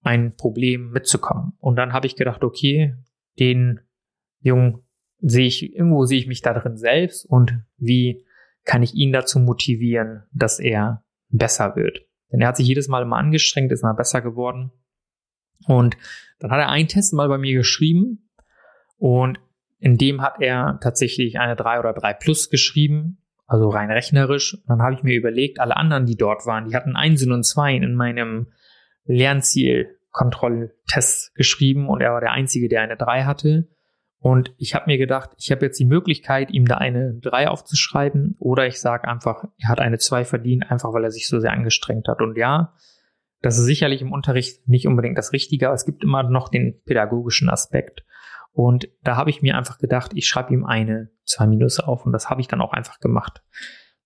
ein 0.08 0.34
Problem 0.36 0.90
mitzukommen. 0.90 1.52
Und 1.58 1.76
dann 1.76 1.92
habe 1.92 2.06
ich 2.06 2.16
gedacht, 2.16 2.42
okay, 2.42 2.96
den 3.38 3.80
Jungen 4.40 4.82
sehe 5.20 5.46
ich, 5.46 5.74
irgendwo 5.74 6.06
sehe 6.06 6.18
ich 6.18 6.26
mich 6.26 6.40
da 6.40 6.54
drin 6.54 6.78
selbst 6.78 7.26
und 7.26 7.62
wie 7.76 8.24
kann 8.64 8.82
ich 8.82 8.94
ihn 8.94 9.12
dazu 9.12 9.38
motivieren, 9.38 10.22
dass 10.32 10.60
er 10.60 11.04
besser 11.28 11.76
wird. 11.76 12.06
Denn 12.32 12.40
er 12.40 12.48
hat 12.48 12.56
sich 12.56 12.66
jedes 12.66 12.88
Mal 12.88 13.02
immer 13.02 13.18
angestrengt, 13.18 13.70
ist 13.70 13.82
mal 13.82 13.92
besser 13.92 14.22
geworden. 14.22 14.72
Und 15.66 15.98
dann 16.38 16.50
hat 16.50 16.60
er 16.60 16.70
einen 16.70 16.88
Test 16.88 17.12
mal 17.12 17.28
bei 17.28 17.36
mir 17.36 17.54
geschrieben 17.54 18.30
und 18.96 19.38
in 19.78 19.98
dem 19.98 20.22
hat 20.22 20.40
er 20.40 20.78
tatsächlich 20.82 21.38
eine 21.38 21.54
3 21.54 21.80
oder 21.80 21.92
3 21.92 22.14
plus 22.14 22.48
geschrieben, 22.48 23.18
also 23.46 23.68
rein 23.68 23.90
rechnerisch. 23.90 24.54
Und 24.54 24.68
dann 24.68 24.80
habe 24.80 24.94
ich 24.94 25.02
mir 25.02 25.16
überlegt, 25.16 25.60
alle 25.60 25.76
anderen, 25.76 26.06
die 26.06 26.16
dort 26.16 26.46
waren, 26.46 26.66
die 26.66 26.74
hatten 26.74 26.96
Einsen 26.96 27.30
und 27.30 27.44
Zweien 27.44 27.82
in 27.82 27.94
meinem 27.94 28.48
Lernziel-Kontrolltest 30.12 31.34
geschrieben 31.34 31.88
und 31.88 32.00
er 32.00 32.12
war 32.12 32.20
der 32.20 32.32
Einzige, 32.32 32.68
der 32.68 32.82
eine 32.82 32.96
3 32.96 33.24
hatte. 33.24 33.68
Und 34.20 34.52
ich 34.58 34.74
habe 34.74 34.86
mir 34.86 34.98
gedacht, 34.98 35.30
ich 35.38 35.52
habe 35.52 35.64
jetzt 35.64 35.78
die 35.78 35.84
Möglichkeit, 35.84 36.50
ihm 36.50 36.66
da 36.66 36.78
eine 36.78 37.14
3 37.20 37.48
aufzuschreiben 37.48 38.34
oder 38.40 38.66
ich 38.66 38.80
sage 38.80 39.06
einfach, 39.06 39.44
er 39.58 39.68
hat 39.68 39.80
eine 39.80 39.98
2 39.98 40.24
verdient, 40.24 40.70
einfach 40.70 40.92
weil 40.92 41.04
er 41.04 41.12
sich 41.12 41.28
so 41.28 41.38
sehr 41.38 41.52
angestrengt 41.52 42.08
hat. 42.08 42.20
Und 42.20 42.36
ja, 42.36 42.74
das 43.42 43.58
ist 43.58 43.66
sicherlich 43.66 44.02
im 44.02 44.12
Unterricht 44.12 44.68
nicht 44.68 44.88
unbedingt 44.88 45.16
das 45.16 45.32
Richtige, 45.32 45.66
aber 45.66 45.74
es 45.74 45.84
gibt 45.84 46.02
immer 46.02 46.24
noch 46.24 46.48
den 46.48 46.82
pädagogischen 46.84 47.48
Aspekt. 47.48 48.04
Und 48.50 48.88
da 49.04 49.14
habe 49.14 49.30
ich 49.30 49.40
mir 49.40 49.56
einfach 49.56 49.78
gedacht, 49.78 50.10
ich 50.14 50.26
schreibe 50.26 50.52
ihm 50.52 50.64
eine 50.64 51.10
2 51.26 51.46
Minus 51.46 51.78
auf 51.78 52.04
und 52.04 52.12
das 52.12 52.28
habe 52.28 52.40
ich 52.40 52.48
dann 52.48 52.60
auch 52.60 52.72
einfach 52.72 52.98
gemacht. 52.98 53.44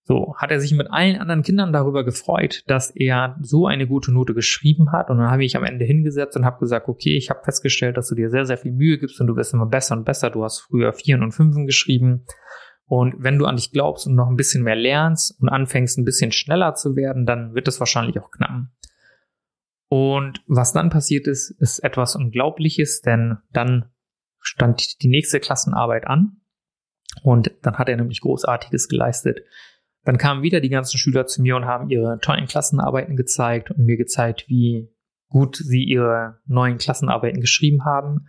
So, 0.05 0.35
hat 0.37 0.51
er 0.51 0.59
sich 0.59 0.73
mit 0.73 0.91
allen 0.91 1.21
anderen 1.21 1.43
Kindern 1.43 1.73
darüber 1.73 2.05
gefreut, 2.05 2.65
dass 2.67 2.91
er 2.91 3.37
so 3.41 3.67
eine 3.67 3.87
gute 3.87 4.13
Note 4.13 4.35
geschrieben 4.35 4.91
hat. 4.91 5.11
Und 5.11 5.19
dann 5.19 5.31
habe 5.31 5.45
ich 5.45 5.57
am 5.57 5.63
Ende 5.63 5.85
hingesetzt 5.85 6.37
und 6.37 6.45
habe 6.45 6.59
gesagt, 6.59 6.89
okay, 6.89 7.17
ich 7.17 7.31
habe 7.31 7.45
festgestellt, 7.45 7.97
dass 7.97 8.09
du 8.09 8.17
dir 8.17 8.29
sehr, 8.29 8.45
sehr 8.45 8.59
viel 8.59 8.73
Mühe 8.73 8.99
gibst 8.99 9.21
und 9.21 9.29
du 9.29 9.37
wirst 9.37 9.55
immer 9.55 9.67
besser 9.67 9.97
und 9.97 10.05
besser. 10.05 10.31
Du 10.31 10.43
hast 10.43 10.61
früher 10.61 10.93
Vieren 10.93 11.23
und 11.23 11.33
Fünfen 11.33 11.67
geschrieben. 11.67 12.25
Und 12.87 13.15
wenn 13.19 13.39
du 13.39 13.47
an 13.47 13.57
dich 13.57 13.71
glaubst 13.71 14.09
und 14.09 14.17
noch 14.17 14.29
ein 14.29 14.37
bisschen 14.37 14.65
mehr 14.65 14.75
lernst 14.75 15.41
und 15.41 15.49
anfängst, 15.49 15.97
ein 15.99 16.05
bisschen 16.05 16.33
schneller 16.33 16.75
zu 16.75 16.97
werden, 16.97 17.25
dann 17.25 17.55
wird 17.55 17.69
es 17.69 17.79
wahrscheinlich 17.79 18.19
auch 18.19 18.33
knappen. 18.33 18.73
Und 19.89 20.43
was 20.47 20.73
dann 20.73 20.91
passiert 20.91 21.29
ist, 21.29 21.51
ist 21.61 21.79
etwas 21.79 22.17
Unglaubliches, 22.17 23.03
denn 23.03 23.39
dann 23.53 23.91
stand 24.41 25.03
die 25.03 25.09
nächste 25.09 25.39
Klassenarbeit 25.39 26.07
an 26.07 26.41
und 27.23 27.53
dann 27.63 27.79
hat 27.79 27.89
er 27.89 27.97
nämlich 27.97 28.21
Großartiges 28.21 28.89
geleistet. 28.89 29.43
Dann 30.05 30.19
kamen 30.19 30.43
wieder 30.43 30.61
die 30.61 30.69
ganzen 30.69 30.99
Schüler 30.99 31.27
zu 31.27 31.43
mir 31.43 31.57
und 31.57 31.65
haben 31.65 31.89
ihre 31.89 32.19
tollen 32.21 32.47
Klassenarbeiten 32.47 33.17
gezeigt 33.17 33.71
und 33.71 33.85
mir 33.85 33.97
gezeigt, 33.97 34.49
wie 34.49 34.91
gut 35.29 35.57
sie 35.57 35.85
ihre 35.85 36.41
neuen 36.47 36.79
Klassenarbeiten 36.79 37.41
geschrieben 37.41 37.85
haben. 37.85 38.27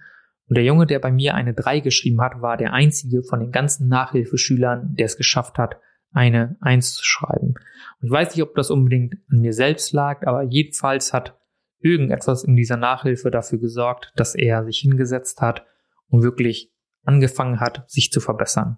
Und 0.47 0.57
der 0.57 0.63
Junge, 0.63 0.85
der 0.85 0.99
bei 0.99 1.11
mir 1.11 1.35
eine 1.35 1.53
3 1.53 1.79
geschrieben 1.79 2.21
hat, 2.21 2.41
war 2.41 2.57
der 2.57 2.73
einzige 2.73 3.23
von 3.23 3.39
den 3.39 3.51
ganzen 3.51 3.87
Nachhilfeschülern, 3.87 4.93
der 4.95 5.05
es 5.05 5.17
geschafft 5.17 5.57
hat, 5.57 5.77
eine 6.11 6.57
1 6.61 6.93
zu 6.93 7.03
schreiben. 7.03 7.55
Und 7.99 8.07
ich 8.07 8.11
weiß 8.11 8.35
nicht, 8.35 8.43
ob 8.43 8.55
das 8.55 8.69
unbedingt 8.69 9.15
an 9.31 9.39
mir 9.39 9.53
selbst 9.53 9.93
lag, 9.93 10.27
aber 10.27 10.43
jedenfalls 10.43 11.11
hat 11.11 11.39
irgendetwas 11.79 12.43
in 12.43 12.55
dieser 12.55 12.77
Nachhilfe 12.77 13.31
dafür 13.31 13.59
gesorgt, 13.59 14.13
dass 14.15 14.35
er 14.35 14.63
sich 14.63 14.77
hingesetzt 14.79 15.41
hat 15.41 15.65
und 16.07 16.23
wirklich 16.23 16.71
angefangen 17.03 17.59
hat, 17.59 17.89
sich 17.89 18.11
zu 18.11 18.21
verbessern. 18.21 18.77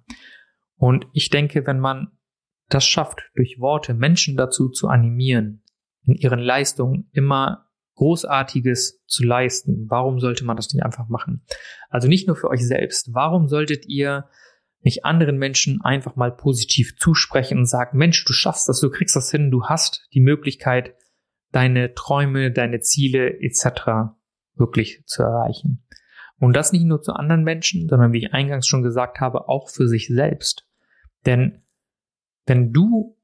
Und 0.77 1.07
ich 1.13 1.29
denke, 1.29 1.67
wenn 1.67 1.79
man 1.79 2.07
das 2.69 2.85
schafft, 2.85 3.29
durch 3.35 3.59
Worte 3.59 3.93
Menschen 3.93 4.37
dazu 4.37 4.69
zu 4.69 4.87
animieren, 4.87 5.63
in 6.03 6.15
ihren 6.15 6.39
Leistungen 6.39 7.09
immer 7.11 7.65
Großartiges 7.95 9.03
zu 9.07 9.23
leisten. 9.23 9.85
Warum 9.89 10.19
sollte 10.19 10.43
man 10.45 10.57
das 10.57 10.73
nicht 10.73 10.83
einfach 10.83 11.07
machen? 11.07 11.45
Also 11.89 12.07
nicht 12.07 12.27
nur 12.27 12.35
für 12.35 12.49
euch 12.49 12.65
selbst. 12.65 13.13
Warum 13.13 13.47
solltet 13.47 13.85
ihr 13.85 14.27
nicht 14.81 15.05
anderen 15.05 15.37
Menschen 15.37 15.81
einfach 15.81 16.15
mal 16.15 16.31
positiv 16.31 16.97
zusprechen 16.97 17.57
und 17.57 17.65
sagen, 17.65 17.97
Mensch, 17.97 18.23
du 18.25 18.33
schaffst 18.33 18.69
das, 18.69 18.79
du 18.79 18.91
kriegst 18.91 19.15
das 19.15 19.31
hin, 19.31 19.49
du 19.49 19.65
hast 19.65 20.07
die 20.13 20.19
Möglichkeit, 20.19 20.95
deine 21.51 21.93
Träume, 21.93 22.51
deine 22.51 22.81
Ziele 22.81 23.39
etc. 23.41 24.13
wirklich 24.55 25.03
zu 25.05 25.23
erreichen. 25.23 25.83
Und 26.39 26.55
das 26.55 26.71
nicht 26.71 26.83
nur 26.83 27.01
zu 27.01 27.13
anderen 27.13 27.43
Menschen, 27.43 27.87
sondern 27.87 28.13
wie 28.13 28.19
ich 28.19 28.33
eingangs 28.33 28.67
schon 28.67 28.83
gesagt 28.83 29.21
habe, 29.21 29.47
auch 29.47 29.69
für 29.69 29.87
sich 29.87 30.07
selbst. 30.07 30.67
Denn 31.25 31.64
wenn 32.45 32.71
du 32.71 33.17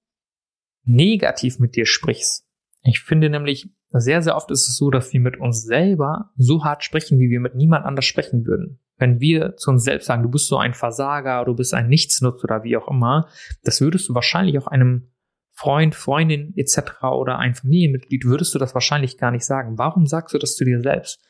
negativ 0.84 1.60
mit 1.60 1.76
dir 1.76 1.86
sprichst, 1.86 2.48
ich 2.84 3.02
finde 3.02 3.30
nämlich, 3.30 3.70
sehr, 3.94 4.22
sehr 4.22 4.38
oft 4.38 4.50
ist 4.52 4.68
es 4.68 4.78
so, 4.78 4.90
dass 4.90 5.12
wir 5.12 5.20
mit 5.20 5.38
uns 5.38 5.64
selber 5.64 6.32
so 6.38 6.64
hart 6.64 6.84
sprechen, 6.84 7.20
wie 7.20 7.30
wir 7.30 7.42
mit 7.42 7.56
niemand 7.56 7.86
anders 7.86 8.06
sprechen 8.06 8.46
würden. 8.46 8.80
Wenn 8.98 9.20
wir 9.20 9.58
zu 9.58 9.70
uns 9.72 9.84
selbst 9.84 10.06
sagen, 10.06 10.24
du 10.24 10.30
bist 10.30 10.48
so 10.48 10.58
ein 10.58 10.74
Versager, 10.74 11.44
du 11.44 11.56
bist 11.56 11.74
ein 11.74 11.90
Nichtsnutz 11.90 12.44
oder 12.44 12.64
wie 12.64 12.78
auch 12.78 12.88
immer, 12.88 13.28
das 13.64 13.82
würdest 13.82 14.08
du 14.08 14.16
wahrscheinlich 14.16 14.58
auch 14.58 14.68
einem 14.68 15.12
Freund, 15.52 15.94
Freundin 15.94 16.54
etc. 16.56 17.04
oder 17.04 17.38
ein 17.38 17.54
Familienmitglied, 17.54 18.26
würdest 18.26 18.56
du 18.56 18.60
das 18.60 18.74
wahrscheinlich 18.74 19.18
gar 19.18 19.32
nicht 19.32 19.46
sagen. 19.46 19.78
Warum 19.78 20.08
sagst 20.08 20.34
du 20.34 20.38
das 20.38 20.56
zu 20.56 20.64
dir 20.64 20.82
selbst? 20.82 21.22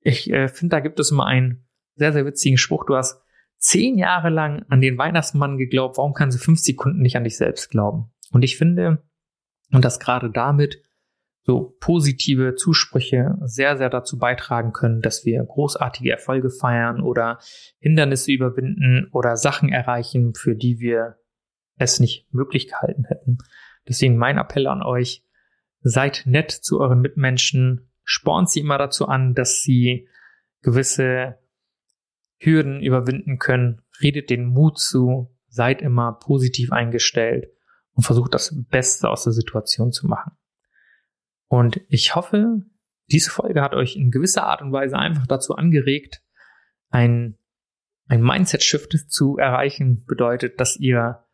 Ich 0.00 0.30
äh, 0.32 0.48
finde, 0.48 0.76
da 0.76 0.80
gibt 0.80 0.98
es 0.98 1.10
immer 1.10 1.26
einen 1.26 1.66
sehr, 1.96 2.12
sehr 2.12 2.24
witzigen 2.24 2.56
Spruch. 2.56 2.86
Du 2.86 2.96
hast 2.96 3.20
zehn 3.58 3.98
Jahre 3.98 4.30
lang 4.30 4.64
an 4.68 4.80
den 4.80 4.98
Weihnachtsmann 4.98 5.58
geglaubt, 5.58 5.98
warum 5.98 6.12
kannst 6.12 6.38
du 6.38 6.42
fünf 6.42 6.60
Sekunden 6.60 7.00
nicht 7.00 7.16
an 7.16 7.24
dich 7.24 7.36
selbst 7.36 7.70
glauben? 7.70 8.12
Und 8.30 8.42
ich 8.42 8.56
finde, 8.56 9.02
und 9.72 9.84
dass 9.84 10.00
gerade 10.00 10.30
damit 10.30 10.82
so 11.46 11.76
positive 11.78 12.56
Zusprüche 12.56 13.36
sehr, 13.42 13.76
sehr 13.76 13.88
dazu 13.88 14.18
beitragen 14.18 14.72
können, 14.72 15.00
dass 15.00 15.24
wir 15.24 15.42
großartige 15.44 16.10
Erfolge 16.10 16.50
feiern 16.50 17.00
oder 17.00 17.38
Hindernisse 17.78 18.32
überwinden 18.32 19.08
oder 19.12 19.36
Sachen 19.36 19.68
erreichen, 19.68 20.34
für 20.34 20.56
die 20.56 20.80
wir 20.80 21.18
es 21.76 22.00
nicht 22.00 22.26
möglich 22.32 22.66
gehalten 22.68 23.04
hätten. 23.04 23.38
Deswegen 23.88 24.16
mein 24.16 24.38
Appell 24.38 24.66
an 24.66 24.82
euch, 24.82 25.24
seid 25.82 26.24
nett 26.26 26.50
zu 26.50 26.80
euren 26.80 27.00
Mitmenschen, 27.00 27.92
spornt 28.02 28.50
sie 28.50 28.60
immer 28.60 28.78
dazu 28.78 29.06
an, 29.06 29.34
dass 29.34 29.62
sie 29.62 30.08
gewisse 30.62 31.38
Hürden 32.38 32.80
überwinden 32.80 33.38
können, 33.38 33.82
redet 34.00 34.30
den 34.30 34.46
Mut 34.46 34.78
zu, 34.78 35.34
seid 35.48 35.80
immer 35.80 36.12
positiv 36.12 36.72
eingestellt 36.72 37.46
und 37.92 38.02
versucht 38.04 38.34
das 38.34 38.54
Beste 38.68 39.08
aus 39.08 39.24
der 39.24 39.32
Situation 39.32 39.90
zu 39.90 40.06
machen. 40.06 40.32
Und 41.48 41.80
ich 41.88 42.14
hoffe, 42.14 42.62
diese 43.10 43.30
Folge 43.30 43.62
hat 43.62 43.74
euch 43.74 43.96
in 43.96 44.10
gewisser 44.10 44.44
Art 44.44 44.62
und 44.62 44.72
Weise 44.72 44.98
einfach 44.98 45.26
dazu 45.26 45.54
angeregt, 45.54 46.22
ein, 46.90 47.38
ein 48.06 48.22
Mindset-Shift 48.22 49.10
zu 49.10 49.38
erreichen, 49.38 50.04
bedeutet, 50.04 50.60
dass 50.60 50.76
ihr 50.76 51.24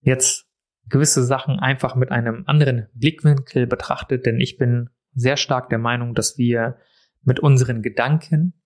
jetzt 0.00 0.46
gewisse 0.88 1.22
Sachen 1.22 1.58
einfach 1.60 1.94
mit 1.94 2.10
einem 2.10 2.44
anderen 2.46 2.88
Blickwinkel 2.94 3.66
betrachtet, 3.66 4.26
denn 4.26 4.40
ich 4.40 4.58
bin 4.58 4.90
sehr 5.14 5.36
stark 5.36 5.68
der 5.70 5.78
Meinung, 5.78 6.14
dass 6.14 6.38
wir 6.38 6.78
mit 7.22 7.40
unseren 7.40 7.82
Gedanken 7.82 8.61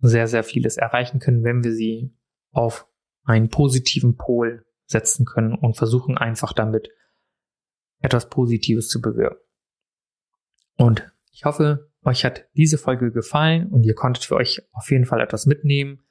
sehr, 0.00 0.28
sehr 0.28 0.44
vieles 0.44 0.76
erreichen 0.76 1.18
können, 1.20 1.44
wenn 1.44 1.64
wir 1.64 1.72
sie 1.72 2.14
auf 2.52 2.86
einen 3.24 3.48
positiven 3.48 4.16
Pol 4.16 4.64
setzen 4.86 5.26
können 5.26 5.54
und 5.54 5.76
versuchen 5.76 6.16
einfach 6.16 6.52
damit 6.52 6.88
etwas 8.00 8.28
Positives 8.28 8.88
zu 8.88 9.00
bewirken. 9.00 9.42
Und 10.76 11.12
ich 11.32 11.44
hoffe, 11.44 11.90
euch 12.04 12.24
hat 12.24 12.46
diese 12.54 12.78
Folge 12.78 13.12
gefallen 13.12 13.68
und 13.68 13.84
ihr 13.84 13.94
konntet 13.94 14.24
für 14.24 14.36
euch 14.36 14.62
auf 14.72 14.90
jeden 14.90 15.04
Fall 15.04 15.20
etwas 15.20 15.46
mitnehmen. 15.46 16.04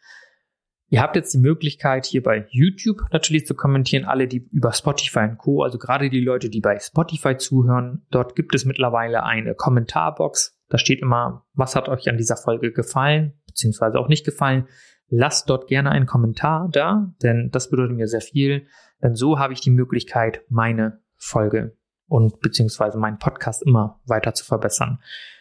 Ihr 0.90 1.02
habt 1.02 1.16
jetzt 1.16 1.34
die 1.34 1.40
Möglichkeit, 1.40 2.06
hier 2.06 2.24
bei 2.24 2.48
YouTube 2.50 3.02
natürlich 3.12 3.46
zu 3.46 3.56
kommentieren, 3.56 4.06
alle, 4.06 4.28
die 4.28 4.48
über 4.52 4.72
Spotify 4.72 5.20
und 5.20 5.38
Co., 5.38 5.64
also 5.64 5.78
gerade 5.78 6.10
die 6.10 6.22
Leute, 6.22 6.50
die 6.50 6.62
bei 6.62 6.80
Spotify 6.80 7.36
zuhören. 7.36 8.06
Dort 8.10 8.36
gibt 8.36 8.56
es 8.56 8.64
mittlerweile 8.64 9.24
eine 9.24 9.54
Kommentarbox. 9.54 10.58
Da 10.70 10.78
steht 10.78 11.02
immer, 11.02 11.46
was 11.54 11.76
hat 11.76 11.90
euch 11.90 12.08
an 12.08 12.18
dieser 12.18 12.38
Folge 12.38 12.72
gefallen, 12.72 13.34
beziehungsweise 13.58 14.00
auch 14.00 14.08
nicht 14.08 14.26
gefallen. 14.26 14.68
Lasst 15.10 15.50
dort 15.50 15.68
gerne 15.68 15.92
einen 15.92 16.06
Kommentar 16.06 16.70
da, 16.72 17.14
denn 17.24 17.50
das 17.52 17.70
bedeutet 17.70 17.96
mir 17.96 18.08
sehr 18.08 18.22
viel. 18.22 18.68
Denn 19.02 19.16
so 19.16 19.40
habe 19.40 19.54
ich 19.54 19.62
die 19.62 19.72
Möglichkeit, 19.72 20.44
meine 20.50 21.02
Folge 21.16 21.78
und 22.08 22.40
beziehungsweise 22.40 22.98
meinen 22.98 23.20
Podcast 23.20 23.64
immer 23.64 24.00
weiter 24.06 24.34
zu 24.34 24.46
verbessern. 24.46 25.00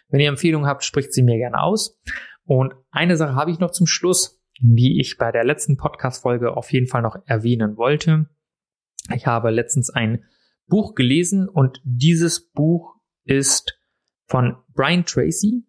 Wenn 0.08 0.20
ihr 0.20 0.28
Empfehlungen 0.28 0.68
habt, 0.68 0.84
spricht 0.84 1.12
sie 1.12 1.22
mir 1.22 1.36
gerne 1.36 1.60
aus. 1.60 2.00
Und 2.44 2.74
eine 2.90 3.16
Sache 3.16 3.34
habe 3.34 3.50
ich 3.50 3.58
noch 3.58 3.72
zum 3.72 3.86
Schluss 3.86 4.36
die 4.60 5.00
ich 5.00 5.18
bei 5.18 5.32
der 5.32 5.44
letzten 5.44 5.76
Podcast-Folge 5.76 6.56
auf 6.56 6.72
jeden 6.72 6.86
Fall 6.86 7.02
noch 7.02 7.16
erwähnen 7.26 7.76
wollte. 7.76 8.26
Ich 9.14 9.26
habe 9.26 9.50
letztens 9.50 9.90
ein 9.90 10.24
Buch 10.66 10.94
gelesen 10.94 11.48
und 11.48 11.80
dieses 11.84 12.50
Buch 12.50 12.96
ist 13.24 13.78
von 14.24 14.56
Brian 14.74 15.04
Tracy. 15.04 15.65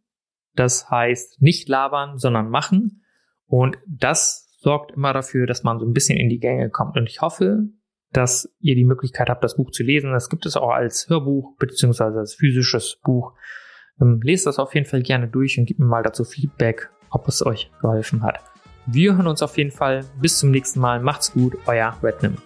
Das 0.58 0.90
heißt 0.90 1.42
nicht 1.42 1.70
labern, 1.70 2.18
sondern 2.18 2.50
machen. 2.50 3.04
Und 3.46 3.78
das 3.88 4.50
sorgt 4.60 4.92
immer 4.92 5.14
dafür, 5.14 5.46
dass 5.46 5.64
man 5.64 5.80
so 5.80 5.86
ein 5.86 5.94
bisschen 5.94 6.18
in 6.18 6.30
die 6.30 6.40
Gänge 6.40 6.70
kommt. 6.70 6.98
Und 6.98 7.08
ich 7.08 7.22
hoffe, 7.22 7.70
dass 8.12 8.54
ihr 8.60 8.76
die 8.76 8.84
Möglichkeit 8.84 9.30
habt, 9.30 9.44
das 9.44 9.56
Buch 9.56 9.72
zu 9.72 9.84
lesen. 9.84 10.12
Das 10.12 10.30
gibt 10.30 10.46
es 10.46 10.58
auch 10.58 10.72
als 10.72 11.08
Hörbuch 11.10 11.56
beziehungsweise 11.58 12.20
als 12.20 12.34
physisches 12.34 13.00
Buch. 13.04 13.34
Ähm, 14.02 14.20
lest 14.24 14.48
das 14.48 14.60
auf 14.60 14.74
jeden 14.74 14.88
Fall 14.88 15.04
gerne 15.04 15.28
durch 15.28 15.60
und 15.60 15.66
gebt 15.66 15.80
mir 15.80 15.86
mal 15.86 16.04
dazu 16.04 16.24
Feedback, 16.24 16.90
ob 17.12 17.28
es 17.28 17.46
euch 17.46 17.72
geholfen 17.80 18.24
hat. 18.24 18.40
Wir 18.88 19.16
hören 19.16 19.28
uns 19.28 19.44
auf 19.44 19.58
jeden 19.58 19.72
Fall. 19.72 20.06
Bis 20.20 20.40
zum 20.40 20.50
nächsten 20.50 20.80
Mal. 20.80 21.02
Macht's 21.02 21.34
gut, 21.34 21.56
euer 21.68 21.96
Rednam. 22.02 22.38